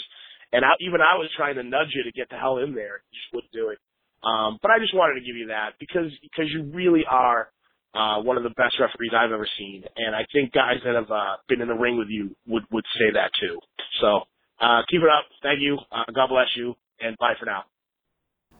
[0.53, 3.03] and I, even I was trying to nudge you to get the hell in there.
[3.11, 3.79] You just wouldn't do it.
[4.23, 7.51] Um, but I just wanted to give you that because because you really are
[7.95, 11.11] uh, one of the best referees I've ever seen, and I think guys that have
[11.11, 13.59] uh, been in the ring with you would would say that too.
[14.01, 14.23] So
[14.61, 15.27] uh, keep it up.
[15.43, 15.79] Thank you.
[15.91, 17.65] Uh, God bless you, and bye for now.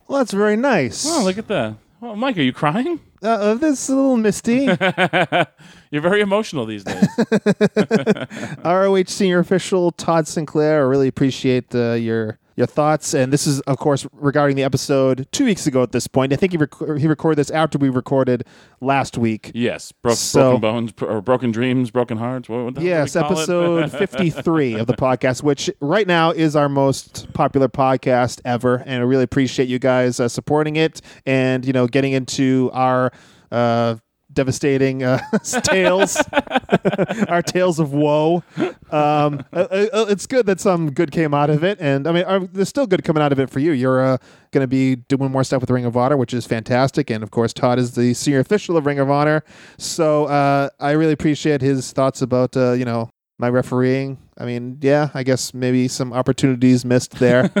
[0.07, 1.05] Well, that's very nice.
[1.07, 1.75] Oh, look at that.
[1.99, 2.99] Oh, Mike, are you crying?
[3.23, 4.65] Uh, uh, this is a little misty.
[5.91, 7.07] You're very emotional these days.
[8.63, 13.13] ROH senior official Todd Sinclair, I really appreciate uh, your your thoughts.
[13.13, 15.83] And this is, of course, regarding the episode two weeks ago.
[15.83, 18.43] At this point, I think he rec- he recorded this after we recorded
[18.81, 19.51] last week.
[19.53, 22.49] yes, bro- So- broken bones, or broken dreams, broken hearts.
[22.49, 23.31] What, what Yes, do we it?
[23.31, 28.77] episode 53 of the podcast, which right now is our most popular podcast ever.
[28.85, 33.11] And I really appreciate you guys uh, supporting it and, you know, getting into our
[33.51, 33.95] uh,
[34.37, 35.19] devastating uh,
[35.63, 36.15] tales,
[37.27, 38.43] our tales of woe.
[38.91, 41.79] Um, uh, uh, it's good that some good came out of it.
[41.81, 43.71] And I mean, uh, there's still good coming out of it for you.
[43.71, 44.17] You're uh,
[44.51, 47.09] going to be doing more stuff with Ring of Honor, which is fantastic.
[47.09, 49.43] And of course, Todd is the senior official of Ring of Honor.
[49.79, 53.09] So uh, I really appreciate his thoughts about, uh, you know,
[53.39, 54.19] my refereeing.
[54.37, 57.51] I mean, yeah, I guess maybe some opportunities missed there.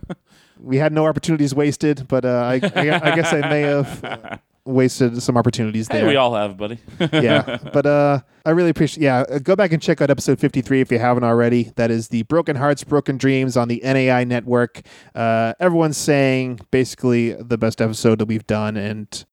[0.60, 4.36] we had no opportunities wasted, but uh, I, I, I guess I may have uh,
[4.68, 6.78] wasted some opportunities Hey, there we all have, buddy.
[7.12, 9.02] yeah, but uh, I really appreciate.
[9.02, 11.72] Yeah, uh, go back and check out episode fifty three if you haven't already.
[11.76, 14.82] That is the Broken Hearts, Broken Dreams on the NAI network.
[15.14, 19.24] Uh, everyone's saying basically the best episode that we've done, and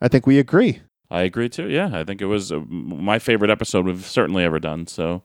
[0.00, 0.80] I think we agree.
[1.10, 1.68] I agree too.
[1.68, 4.86] Yeah, I think it was uh, my favorite episode we've certainly ever done.
[4.86, 5.22] So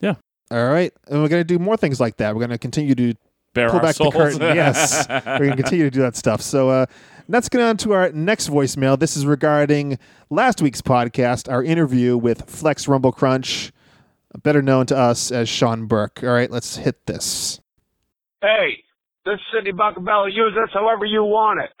[0.00, 0.14] yeah.
[0.50, 2.34] All right, and we're gonna do more things like that.
[2.34, 3.14] We're gonna continue to
[3.52, 4.14] bare pull back souls.
[4.14, 4.40] the curtain.
[4.40, 6.40] yes, we're gonna continue to do that stuff.
[6.40, 6.86] So uh,
[7.28, 8.98] let's get on to our next voicemail.
[8.98, 9.98] This is regarding
[10.30, 13.72] last week's podcast, our interview with Flex Rumble Crunch,
[14.42, 16.20] better known to us as Sean Burke.
[16.22, 17.60] All right, let's hit this.
[18.40, 18.84] Hey,
[19.24, 21.74] this is Sidney Bacabella, use this however you want it.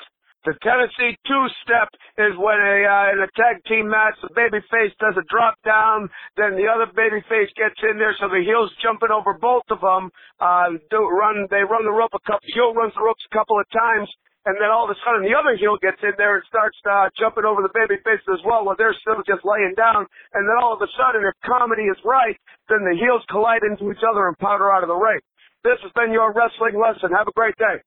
[0.46, 1.90] The Tennessee two-step
[2.22, 6.08] is when a uh, in a tag team match, the babyface does a drop down,
[6.36, 10.08] then the other babyface gets in there, so the heel's jumping over both of them.
[10.38, 13.58] Uh, do run, they run the rope a couple, heel runs the ropes a couple
[13.58, 14.06] of times,
[14.46, 17.10] and then all of a sudden the other heel gets in there and starts uh,
[17.18, 20.06] jumping over the babyface as well, while they're still just laying down.
[20.32, 22.38] And then all of a sudden, if comedy is right,
[22.70, 25.18] then the heels collide into each other and powder out of the ring.
[25.66, 27.10] This has been your wrestling lesson.
[27.10, 27.82] Have a great day.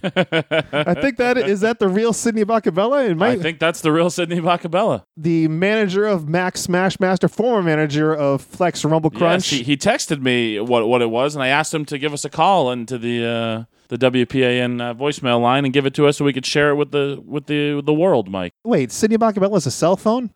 [0.00, 3.10] I think that is that the real Sidney Bacabella.
[3.10, 5.02] It I think that's the real Sidney Bacabella.
[5.16, 9.50] the manager of Max Smashmaster, former manager of Flex Rumble Crunch.
[9.50, 12.12] Yes, he, he texted me what what it was, and I asked him to give
[12.12, 16.06] us a call into the uh, the WPAN uh, voicemail line and give it to
[16.06, 18.52] us so we could share it with the with the the world, Mike.
[18.64, 20.30] Wait, Sidney Bacabella is a cell phone?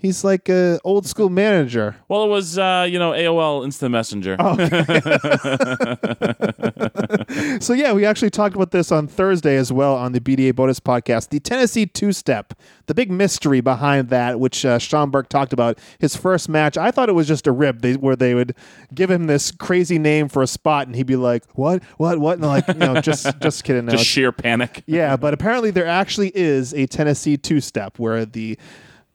[0.00, 1.96] He's like a old school manager.
[2.06, 4.36] Well, it was uh, you know AOL Instant Messenger.
[4.38, 4.56] Oh,
[7.60, 10.78] so yeah, we actually talked about this on Thursday as well on the BDA bonus
[10.78, 11.30] podcast.
[11.30, 12.54] The Tennessee two step,
[12.86, 15.78] the big mystery behind that, which uh, Sean Burke talked about.
[15.98, 18.54] His first match, I thought it was just a rib they, where they would
[18.94, 21.82] give him this crazy name for a spot, and he'd be like, "What?
[21.96, 22.20] What?
[22.20, 23.86] What?" And like, you know, just just kidding.
[23.86, 24.84] No, Just sheer panic.
[24.86, 28.56] yeah, but apparently there actually is a Tennessee two step where the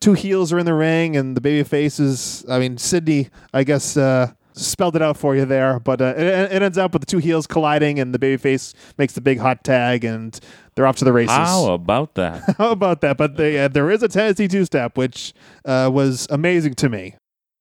[0.03, 2.45] two heels are in the ring and the baby faces.
[2.49, 6.25] I mean, Sydney, I guess, uh, spelled it out for you there, but uh, it,
[6.51, 9.39] it ends up with the two heels colliding and the baby face makes the big
[9.39, 10.37] hot tag and
[10.75, 11.33] they're off to the races.
[11.33, 12.43] How about that?
[12.57, 13.15] How about that?
[13.15, 15.33] But they, uh, there is a Tennessee two step, which
[15.63, 17.15] uh, was amazing to me.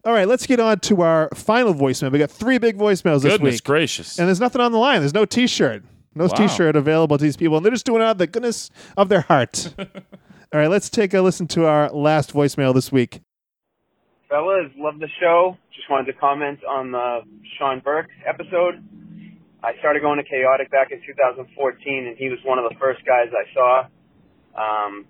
[0.05, 2.11] All right, let's get on to our final voicemail.
[2.11, 3.65] We got three big voicemails this Goodness week.
[3.65, 4.19] gracious!
[4.19, 4.99] And there's nothing on the line.
[4.99, 5.85] There's no T-shirt.
[6.17, 6.35] No Wow.
[6.35, 9.09] T-shirt available to these people, and they're just doing it out of the goodness of
[9.09, 9.73] their heart.
[10.53, 13.23] All right, let's take a listen to our last voicemail this week.
[14.29, 15.57] Fellas, love the show.
[15.75, 17.21] Just wanted to comment on the
[17.57, 18.85] Sean Burke episode.
[19.65, 23.01] I started going to Chaotic back in 2014, and he was one of the first
[23.07, 23.89] guys I saw.
[24.53, 25.07] Um,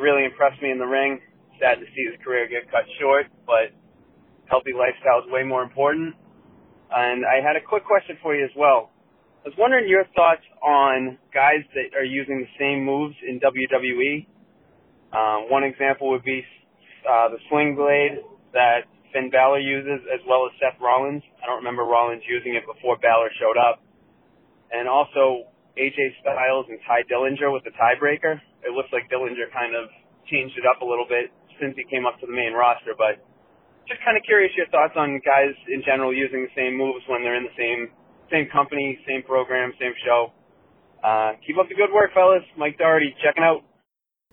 [0.00, 1.20] really impressed me in the ring.
[1.60, 3.76] Sad to see his career get cut short, but
[4.46, 6.16] healthy lifestyle is way more important.
[6.90, 8.88] And I had a quick question for you as well.
[9.44, 14.24] I was wondering your thoughts on guys that are using the same moves in WWE.
[15.10, 16.44] Um, one example would be
[17.02, 21.22] uh, the sling blade that Finn Balor uses, as well as Seth Rollins.
[21.42, 23.82] I don't remember Rollins using it before Balor showed up.
[24.70, 28.38] And also AJ Styles and Tye Dillinger with the tiebreaker.
[28.62, 29.90] It looks like Dillinger kind of
[30.30, 33.18] changed it up a little bit since he came up to the main roster, but
[33.90, 37.26] just kind of curious your thoughts on guys in general using the same moves when
[37.26, 37.90] they're in the same
[38.30, 40.30] same company, same program, same show.
[41.02, 42.46] Uh, keep up the good work, fellas.
[42.54, 43.66] Mike Doherty, checking out.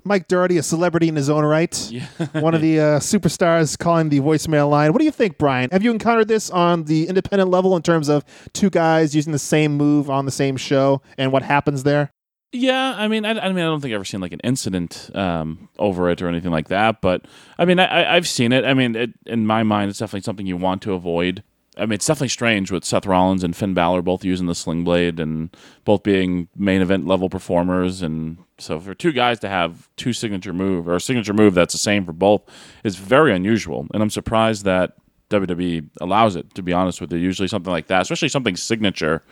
[0.03, 1.75] Mike Doherty, a celebrity in his own right,
[2.33, 4.93] one of the uh, superstars calling the voicemail line.
[4.93, 5.69] What do you think, Brian?
[5.71, 8.23] Have you encountered this on the independent level in terms of
[8.53, 12.11] two guys using the same move on the same show and what happens there?
[12.53, 15.09] Yeah, I mean, I, I mean, I don't think I've ever seen like an incident
[15.13, 17.01] um, over it or anything like that.
[17.01, 17.25] But
[17.57, 18.63] I mean, I, I've seen it.
[18.63, 21.43] I mean, it, in my mind, it's definitely something you want to avoid.
[21.77, 24.83] I mean, it's definitely strange with Seth Rollins and Finn Balor both using the sling
[24.83, 28.01] blade and both being main event level performers.
[28.01, 31.73] And so for two guys to have two signature move or a signature move that's
[31.73, 32.41] the same for both
[32.83, 33.87] is very unusual.
[33.93, 34.93] And I'm surprised that
[35.29, 37.19] WWE allows it, to be honest with you.
[37.19, 39.23] Usually something like that, especially something signature,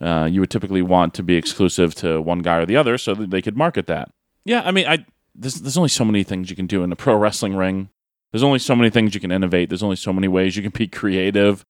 [0.00, 3.14] uh, you would typically want to be exclusive to one guy or the other so
[3.14, 4.10] that they could market that.
[4.44, 5.04] Yeah, I mean, I
[5.34, 7.88] there's, there's only so many things you can do in a pro wrestling ring.
[8.32, 9.70] There's only so many things you can innovate.
[9.70, 11.64] There's only so many ways you can be creative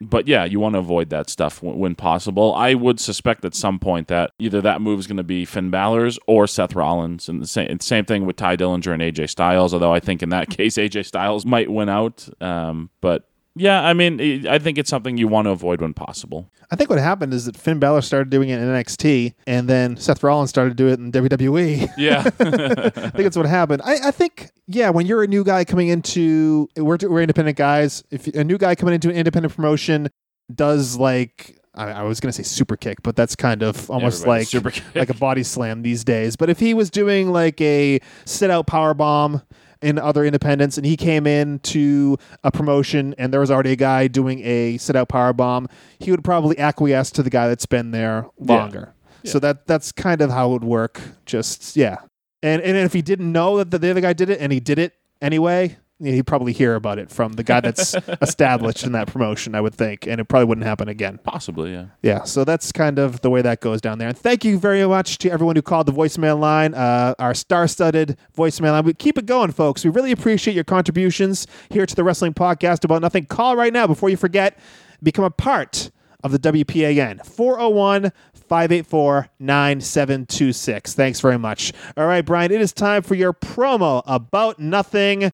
[0.00, 2.54] but yeah, you want to avoid that stuff when, possible.
[2.54, 5.70] I would suspect at some point that either that move is going to be Finn
[5.70, 9.72] Balor's or Seth Rollins, and the same same thing with Tye Dillinger and AJ Styles.
[9.72, 13.28] Although I think in that case AJ Styles might win out, um, but
[13.58, 16.50] yeah, I mean, I think it's something you want to avoid when possible.
[16.70, 19.96] I think what happened is that Finn Balor started doing it in NXT, and then
[19.96, 21.88] Seth Rollins started to do it in WWE.
[21.96, 23.80] Yeah, I think that's what happened.
[23.82, 28.04] I, I, think, yeah, when you're a new guy coming into, we're, we're independent guys.
[28.10, 30.10] If a new guy coming into an independent promotion
[30.54, 34.26] does like I, I was going to say super kick, but that's kind of almost
[34.26, 34.84] like super kick.
[34.94, 36.36] like a body slam these days.
[36.36, 39.42] But if he was doing like a sit out power bomb
[39.82, 43.76] in other independents and he came in to a promotion and there was already a
[43.76, 45.68] guy doing a sit out power bomb,
[45.98, 48.94] he would probably acquiesce to the guy that's been there longer.
[49.22, 49.32] Yeah.
[49.32, 51.00] So that that's kind of how it would work.
[51.24, 51.98] Just yeah.
[52.42, 54.78] And and if he didn't know that the other guy did it and he did
[54.78, 59.06] it anyway, yeah, he'd probably hear about it from the guy that's established in that
[59.08, 61.18] promotion, I would think, and it probably wouldn't happen again.
[61.22, 61.86] Possibly, yeah.
[62.02, 64.08] Yeah, so that's kind of the way that goes down there.
[64.08, 68.18] And thank you very much to everyone who called the voicemail line, uh, our star-studded
[68.36, 68.84] voicemail line.
[68.84, 69.84] We keep it going, folks.
[69.84, 73.24] We really appreciate your contributions here to the Wrestling Podcast About Nothing.
[73.24, 74.58] Call right now before you forget.
[75.02, 75.90] Become a part
[76.22, 77.24] of the WPAN.
[77.24, 80.94] 401 584 9726.
[80.94, 81.72] Thanks very much.
[81.96, 85.30] All right, Brian, it is time for your promo about nothing.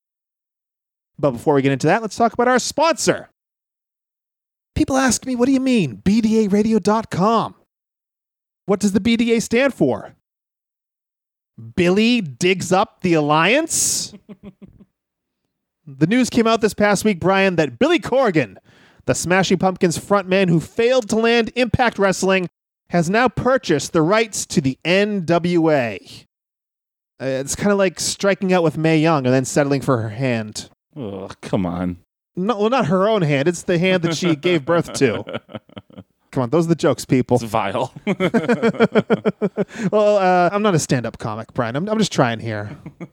[1.18, 3.30] But before we get into that, let's talk about our sponsor.
[4.74, 7.54] People ask me, what do you mean, BDARadio.com?
[8.66, 10.14] What does the BDA stand for?
[11.76, 14.14] Billy digs up the alliance?
[15.86, 18.56] the news came out this past week, Brian, that Billy Corgan,
[19.04, 22.48] the Smashing Pumpkins frontman who failed to land Impact Wrestling,
[22.88, 26.26] has now purchased the rights to the NWA.
[27.20, 30.10] Uh, it's kind of like striking out with Mae Young and then settling for her
[30.10, 30.68] hand.
[30.96, 31.98] Oh, come on.
[32.34, 33.48] No, well, not her own hand.
[33.48, 35.40] It's the hand that she gave birth to.
[36.32, 37.36] Come on, those are the jokes, people.
[37.36, 37.92] It's vile.
[39.92, 41.76] well, uh, I'm not a stand-up comic, Brian.
[41.76, 42.78] I'm, I'm just trying here.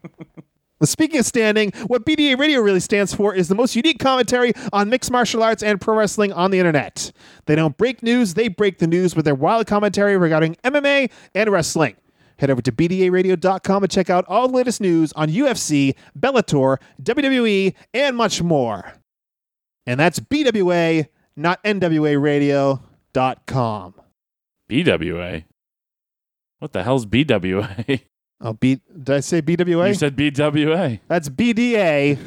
[0.80, 4.54] Well, Speaking of standing, what BDA Radio really stands for is the most unique commentary
[4.72, 7.12] on mixed martial arts and pro wrestling on the internet.
[7.48, 11.50] They don't break news, they break the news with their wild commentary regarding MMA and
[11.50, 11.98] wrestling.
[12.40, 17.74] Head over to BDARadio.com and check out all the latest news on UFC, Bellator, WWE,
[17.94, 18.94] and much more.
[19.86, 23.94] And that's BWA, not NWARadio.com.
[24.70, 25.44] BWA.
[26.60, 28.02] What the hell's BWA?
[28.42, 29.90] Oh, B, did I say BWA?
[29.90, 31.02] You said BWA.
[31.10, 32.18] That's BDA,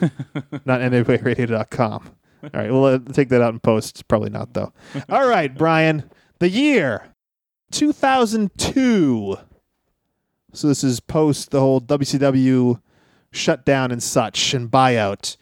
[0.66, 2.10] not NWARadio.com.
[2.42, 4.06] All right, we'll uh, take that out in post.
[4.08, 4.74] Probably not, though.
[5.08, 6.10] All right, Brian.
[6.38, 7.14] The year
[7.70, 9.38] 2002.
[10.52, 12.80] So this is post the whole WCW
[13.30, 15.36] shutdown and such and buyout.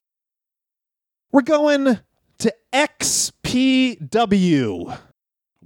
[1.32, 1.98] We're going
[2.38, 3.98] to XPW.
[4.92, 4.98] Oh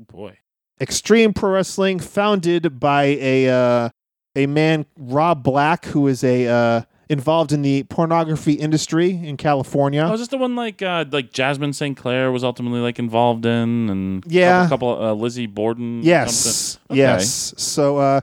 [0.06, 0.38] boy.
[0.80, 3.88] Extreme Pro Wrestling, founded by a uh,
[4.34, 10.04] a man Rob Black, who is a uh, involved in the pornography industry in California.
[10.08, 11.96] Oh, is this the one like uh, like Jasmine St.
[11.96, 14.66] Clair was ultimately like involved in, and Yeah.
[14.66, 16.02] a couple, couple uh, Lizzie Borden.
[16.02, 16.94] Yes, something?
[16.94, 16.98] Okay.
[16.98, 17.54] yes.
[17.56, 18.20] So uh,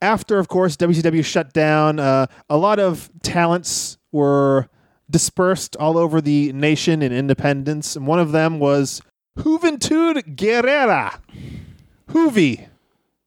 [0.00, 4.68] after, of course, WCW shut down, uh, a lot of talents were
[5.10, 9.02] dispersed all over the nation in independence, and one of them was
[9.38, 11.18] Juventud Guerrera,
[12.08, 12.68] Juvi,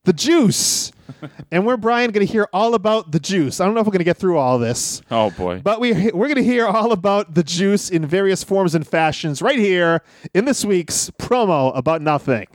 [0.06, 0.92] the Juice.
[1.52, 3.60] and we're Brian going to hear all about the juice.
[3.60, 5.02] I don't know if we're going to get through all this.
[5.12, 5.60] Oh boy.
[5.64, 9.42] But we we're going to hear all about the juice in various forms and fashions
[9.42, 10.02] right here
[10.34, 12.48] in this week's promo about nothing.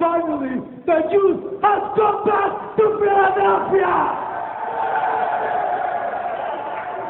[0.00, 3.94] Finally, the juice has come back to Philadelphia!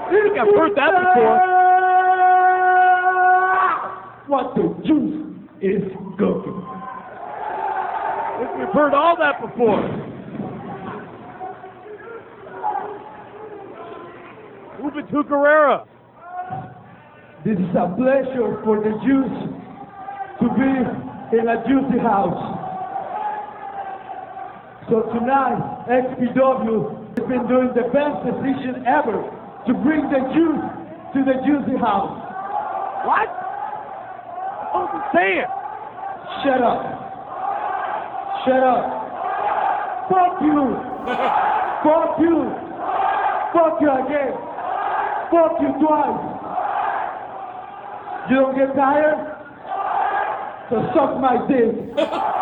[0.03, 1.39] I think I've heard that before.
[4.27, 5.23] What the juice
[5.63, 5.87] is
[6.19, 6.61] cooking.
[6.67, 9.83] I think We've heard all that before.
[14.81, 15.87] Juventud Guerrera.
[17.45, 19.31] This is a pleasure for the Jews
[20.41, 22.60] to be in a juicy house.
[24.91, 29.23] So tonight, XPW has been doing the best decision ever
[29.69, 30.59] to bring the Jews
[31.15, 32.11] to the juicy house.
[33.07, 33.31] What?
[34.75, 35.47] What was he saying?
[36.43, 36.83] Shut up.
[38.43, 38.83] Shut up.
[40.11, 40.75] Fuck you.
[41.87, 42.51] Fuck you.
[43.55, 44.35] Fuck you again.
[45.31, 46.19] Fuck you twice.
[48.29, 49.39] You don't get tired?
[50.69, 51.95] So suck my dick.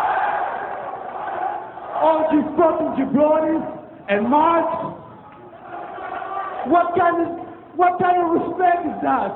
[2.29, 3.65] All you fucking jabronis
[4.09, 4.95] and marks.
[6.69, 7.29] What kind of
[7.77, 9.33] what kind of respect is that?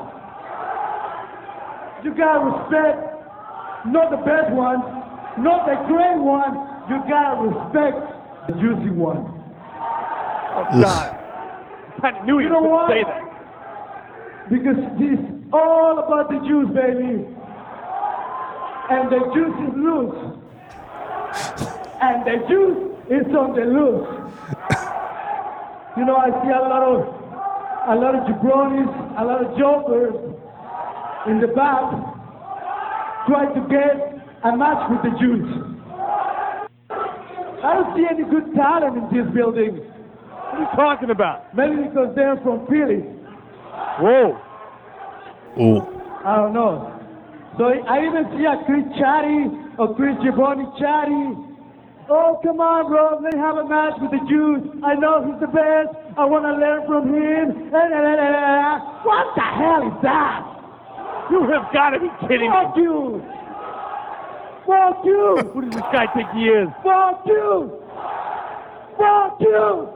[2.04, 2.98] You gotta respect
[3.86, 4.80] not the best one,
[5.42, 6.54] not the great one.
[6.90, 7.96] You gotta respect
[8.48, 9.24] the juicy one.
[10.54, 11.18] Oh God.
[11.96, 12.88] I kind of knew You you know were what?
[12.88, 14.50] going to say that.
[14.50, 15.18] Because this
[15.52, 17.24] all about the Jews, baby.
[18.90, 21.68] And the juice is loose.
[22.02, 24.10] And the juice is on the loose.
[25.96, 27.22] You know, I see a lot of
[27.88, 30.14] a lot of jabronis, a lot of jokers
[31.26, 31.90] in the back
[33.26, 35.46] try to get a match with the Jews.
[37.62, 39.78] I don't see any good talent in this building.
[39.78, 41.54] What are you talking about?
[41.54, 43.06] Maybe because they're from Philly.
[44.02, 44.40] Whoa.
[45.58, 45.80] Oh.
[46.24, 46.98] I don't know.
[47.58, 49.46] So I even see a Chris Chatty
[49.78, 51.51] or Chris Giovanni Chatty.
[52.08, 53.20] Oh, come on, bro.
[53.22, 54.62] Let's have a match with the Jews.
[54.82, 55.94] I know he's the best.
[56.18, 57.70] I want to learn from him.
[57.70, 59.02] La, la, la.
[59.06, 60.42] What the hell is that?
[61.30, 62.56] You have got to be kidding me.
[62.56, 63.22] Fuck you.
[64.66, 65.36] Fuck you.
[65.54, 66.68] Who does this guy think he is?
[66.82, 67.70] Fuck you.
[68.98, 69.88] Fuck you.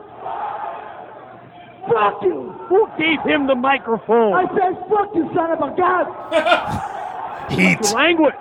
[1.91, 2.51] Fuck you.
[2.67, 4.33] Who gave him the microphone?
[4.33, 6.07] I said, fuck you, son of a gun.
[7.51, 7.79] Heat.
[7.93, 8.35] Language.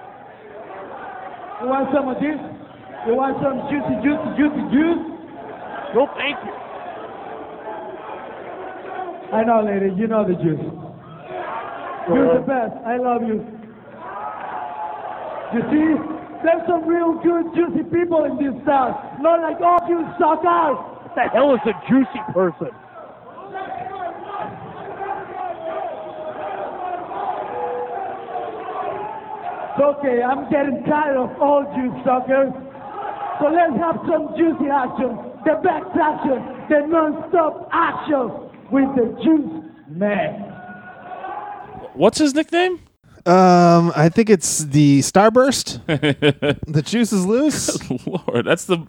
[1.62, 2.55] You want some of this?
[3.06, 4.98] You want some juicy, juicy, juicy juice?
[5.94, 6.50] No, thank you.
[9.30, 9.94] I know, lady.
[9.94, 10.58] You know the juice.
[12.10, 12.74] You're the best.
[12.82, 13.46] I love you.
[15.54, 15.86] You see,
[16.42, 18.98] there's some real good, juicy people in this town.
[19.22, 20.74] Not like all you suckers.
[20.74, 22.74] What the hell is a juicy person?
[29.70, 30.26] It's okay.
[30.26, 32.65] I'm getting tired of all you suckers.
[33.40, 35.16] So let's have some juicy action.
[35.44, 36.66] The best action.
[36.70, 38.30] The non-stop action
[38.70, 40.40] with the juice man.
[41.94, 42.80] What's his nickname?
[43.26, 45.84] Um, I think it's the Starburst.
[46.66, 47.78] the juice is loose.
[48.06, 48.86] Lord, that's the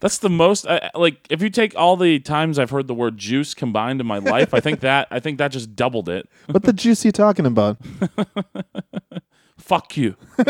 [0.00, 2.94] that's the most I, I- like if you take all the times I've heard the
[2.94, 6.28] word juice combined in my life, I think that I think that just doubled it.
[6.50, 7.78] what the juice are you talking about?
[9.68, 10.16] Fuck you.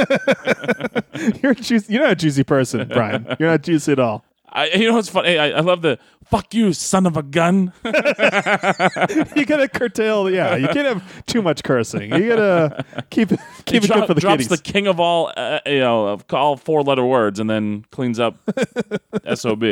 [1.42, 1.92] You're a juicy.
[1.92, 3.26] You're not a juicy person, Brian.
[3.40, 4.24] You're not juicy at all.
[4.50, 5.36] I, you know what's funny?
[5.38, 7.72] I, I love the fuck you, son of a gun.
[7.84, 10.30] You gotta curtail.
[10.30, 12.12] Yeah, you can't have too much cursing.
[12.14, 14.48] You gotta keep it keep it dro- good for the drops kiddies.
[14.48, 18.20] the king of all, uh, you know, of all four letter words, and then cleans
[18.20, 18.36] up
[19.34, 19.64] sob.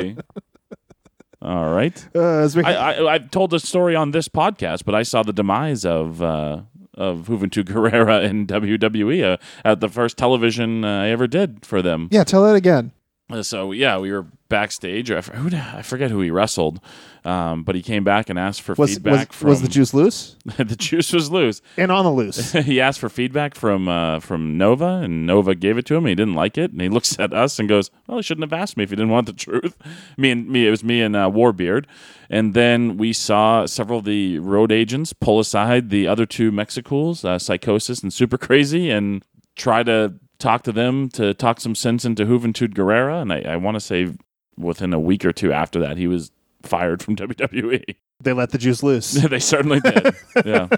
[1.43, 2.09] All right.
[2.15, 5.23] Uh, as we- I, I I've told this story on this podcast, but I saw
[5.23, 6.63] the demise of uh,
[6.97, 11.83] of Juventud Guerrera in WWE uh, at the first television uh, I ever did for
[11.83, 12.09] them.
[12.11, 12.93] yeah, tell that again.
[13.31, 15.11] Uh, So yeah, we were backstage.
[15.11, 16.81] I, I forget who he wrestled,
[17.25, 19.33] um, but he came back and asked for Was was, feedback.
[19.33, 21.61] from, was the juice loose the juice was loose.
[21.77, 22.53] and on the loose?
[22.53, 26.05] he asked for feedback from uh, from Nova, and Nova gave it to him.
[26.05, 28.45] And he didn't like it, and he looks at us and goes, "Well, he shouldn't
[28.51, 29.77] have asked me if he didn't want the truth."
[30.17, 31.87] Me and me, it was me and uh, Warbeard,
[32.31, 37.25] and then we saw several of the road agents pull aside the other two Mexicools,
[37.25, 39.25] uh, Psychosis and Super Crazy, and
[39.57, 43.23] try to talk to them to talk some sense into Juventud Guerrera.
[43.23, 44.13] And I, I want to say
[44.57, 46.31] within a week or two after that, he was
[46.63, 47.97] fired from WWE.
[48.21, 49.13] They let the juice loose.
[49.29, 50.15] they certainly did.
[50.45, 50.69] Yeah.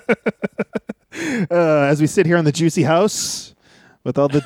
[1.51, 3.55] Uh, as we sit here in the juicy house,
[4.05, 4.41] with all the.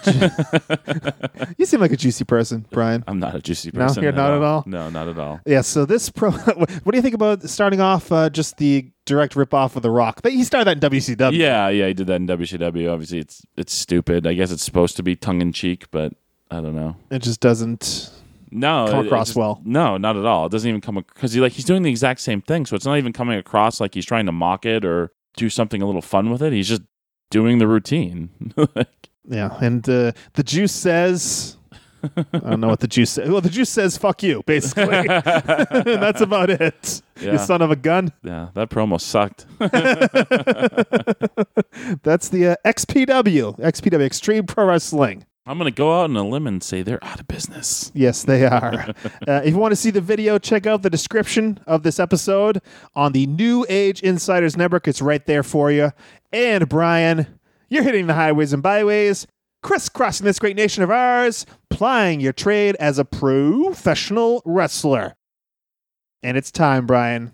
[1.45, 3.05] Ju- you seem like a juicy person, Brian.
[3.07, 4.03] I'm not a juicy No, person.
[4.03, 4.65] you're not at all?
[4.67, 5.41] No, not at all.
[5.47, 6.31] Yeah, so this pro.
[6.31, 9.91] what do you think about starting off uh, just the direct rip off of The
[9.91, 10.21] Rock?
[10.27, 11.37] He started that in WCW.
[11.37, 12.93] Yeah, yeah, he did that in WCW.
[12.93, 14.27] Obviously, it's it's stupid.
[14.27, 16.13] I guess it's supposed to be tongue in cheek, but
[16.51, 16.97] I don't know.
[17.11, 18.11] It just doesn't.
[18.55, 19.63] No, Come across just- well.
[19.65, 20.45] No, not at all.
[20.47, 22.85] It doesn't even come because he like he's doing the exact same thing, so it's
[22.85, 26.03] not even coming across like he's trying to mock it or do something a little
[26.03, 26.53] fun with it.
[26.53, 26.83] He's just
[27.31, 28.29] doing the routine.
[29.25, 31.57] Yeah, and uh, the juice says.
[32.17, 33.29] I don't know what the juice says.
[33.31, 35.07] Well, the juice says "fuck you," basically.
[35.07, 37.01] That's about it.
[37.21, 37.33] Yeah.
[37.33, 38.13] You son of a gun.
[38.25, 39.47] yeah, that promo sucked.
[42.03, 45.25] That's the uh, XPW, XPW Extreme Pro Wrestling.
[45.45, 47.91] I'm gonna go out on a limb and say they're out of business.
[47.95, 48.75] Yes, they are.
[49.27, 52.61] uh, if you want to see the video, check out the description of this episode
[52.95, 54.87] on the New Age Insiders Network.
[54.87, 55.91] It's right there for you.
[56.33, 57.27] And Brian,
[57.73, 59.27] you're hitting the highways and byways,
[59.63, 65.15] crisscrossing this great nation of ours, plying your trade as a professional wrestler.
[66.23, 67.33] And it's time, Brian.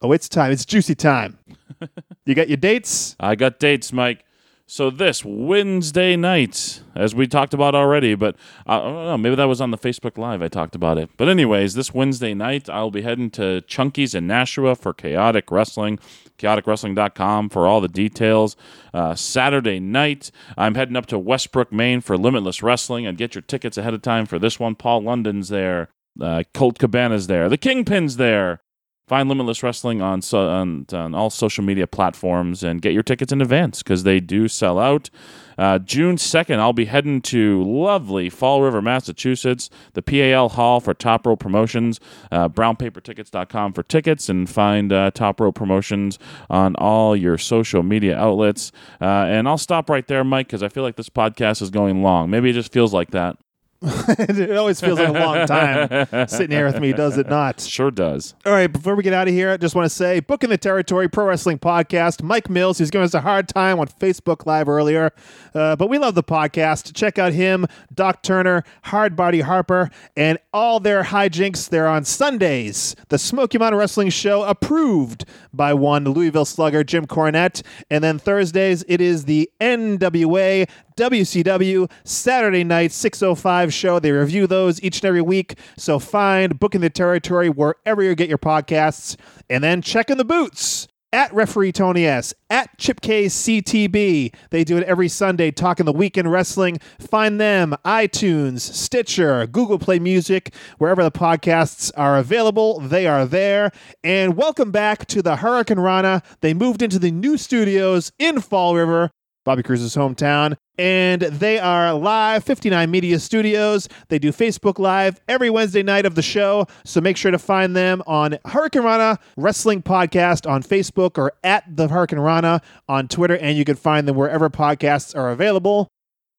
[0.00, 0.50] Oh, it's time.
[0.50, 1.38] It's juicy time.
[2.24, 3.16] you got your dates?
[3.20, 4.24] I got dates, Mike.
[4.68, 8.34] So this Wednesday night, as we talked about already, but
[8.66, 10.42] I don't know, maybe that was on the Facebook Live.
[10.42, 11.10] I talked about it.
[11.16, 16.00] But anyways, this Wednesday night, I'll be heading to Chunky's in Nashua for Chaotic Wrestling.
[16.38, 18.56] ChaoticWrestling.com for all the details.
[18.92, 23.06] Uh, Saturday night, I'm heading up to Westbrook, Maine for Limitless Wrestling.
[23.06, 24.74] And get your tickets ahead of time for this one.
[24.74, 25.88] Paul London's there.
[26.20, 27.48] Uh, Colt Cabana's there.
[27.48, 28.60] The Kingpin's there.
[29.06, 33.32] Find Limitless Wrestling on, so, on on all social media platforms and get your tickets
[33.32, 35.10] in advance because they do sell out.
[35.56, 40.92] Uh, June 2nd, I'll be heading to lovely Fall River, Massachusetts, the PAL Hall for
[40.92, 42.00] Top Rope Promotions,
[42.32, 46.18] uh, brownpapertickets.com for tickets, and find uh, Top Rope Promotions
[46.50, 48.72] on all your social media outlets.
[49.00, 52.02] Uh, and I'll stop right there, Mike, because I feel like this podcast is going
[52.02, 52.28] long.
[52.28, 53.38] Maybe it just feels like that.
[54.18, 57.60] it always feels like a long time sitting here with me, does it not?
[57.60, 58.34] Sure does.
[58.44, 60.58] All right, before we get out of here, I just want to say, Booking the
[60.58, 64.68] Territory Pro Wrestling Podcast, Mike Mills, who's giving us a hard time on Facebook Live
[64.68, 65.12] earlier,
[65.54, 66.94] uh, but we love the podcast.
[66.94, 71.68] Check out him, Doc Turner, Hard Body Harper, and all their hijinks.
[71.68, 72.96] They're on Sundays.
[73.08, 77.62] The Smoky Mountain Wrestling Show, approved by one Louisville slugger, Jim Cornette.
[77.90, 83.98] And then Thursdays, it is the NWA WCW Saturday night 605 show.
[83.98, 85.58] They review those each and every week.
[85.76, 89.16] So find Booking the Territory wherever you get your podcasts.
[89.50, 94.34] And then check in the boots at referee Tony S, at Chip K CTB.
[94.50, 96.78] They do it every Sunday, talking the weekend wrestling.
[96.98, 102.80] Find them iTunes, Stitcher, Google Play Music, wherever the podcasts are available.
[102.80, 103.70] They are there.
[104.02, 106.22] And welcome back to the Hurricane Rana.
[106.40, 109.10] They moved into the new studios in Fall River.
[109.46, 110.56] Bobby Cruz's hometown.
[110.76, 113.88] And they are live, 59 Media Studios.
[114.08, 116.66] They do Facebook Live every Wednesday night of the show.
[116.84, 121.64] So make sure to find them on Hurricane Rana Wrestling Podcast on Facebook or at
[121.74, 123.36] the Hurricane Rana on Twitter.
[123.36, 125.88] And you can find them wherever podcasts are available.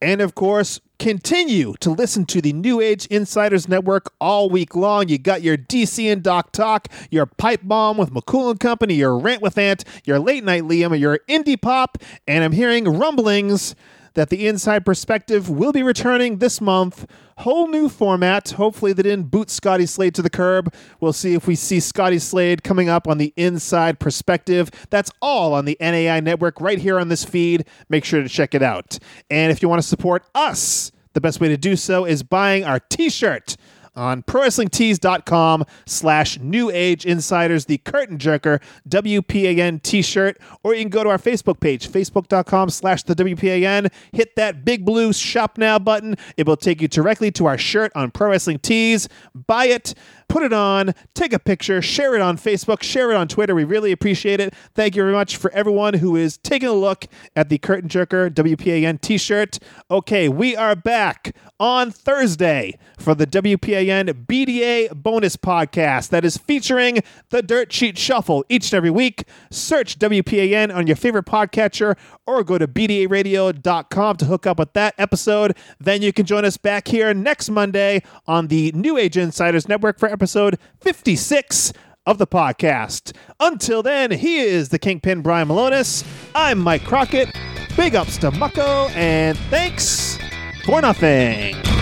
[0.01, 5.09] And of course, continue to listen to the New Age Insiders Network all week long.
[5.09, 9.17] You got your DC and Doc Talk, your Pipe Bomb with McCool and Company, your
[9.17, 11.97] Rant with Ant, your Late Night Liam, your Indie Pop,
[12.27, 13.75] and I'm hearing rumblings
[14.17, 17.05] that the Inside Perspective will be returning this month.
[17.37, 18.49] Whole new format.
[18.49, 20.73] Hopefully, they didn't boot Scotty Slade to the curb.
[20.99, 24.71] We'll see if we see Scotty Slade coming up on the Inside Perspective.
[24.89, 27.65] That's all on the NAI network right here on this feed.
[27.89, 28.97] Make sure to check it out.
[29.29, 32.63] And if you want to support us, the best way to do so is buying
[32.63, 33.55] our t shirt
[33.97, 41.03] on prowrestlingtees.com slash new age insiders the curtain jerker wpan t-shirt or you can go
[41.03, 46.15] to our facebook page facebook.com slash the wpan hit that big blue shop now button
[46.37, 49.93] it will take you directly to our shirt on pro wrestling tees buy it
[50.29, 53.55] put it on, take a picture, share it on Facebook, share it on Twitter.
[53.55, 54.53] We really appreciate it.
[54.75, 57.05] Thank you very much for everyone who is taking a look
[57.35, 59.59] at the Curtain Jerker WPAN t shirt.
[59.89, 66.99] Okay, we are back on Thursday for the WPAN BDA bonus podcast that is featuring
[67.29, 69.23] the Dirt Sheet Shuffle each and every week.
[69.49, 74.93] Search WPAN on your favorite podcatcher or go to BDARadio.com to hook up with that
[74.97, 75.57] episode.
[75.79, 79.99] Then you can join us back here next Monday on the New Age Insiders Network
[79.99, 81.73] for episode 56
[82.05, 83.15] of the podcast.
[83.39, 86.05] Until then, he is the Kingpin Brian Milonas.
[86.33, 87.29] I'm Mike Crockett.
[87.75, 90.17] Big ups to Mucko, and thanks
[90.65, 91.76] for nothing.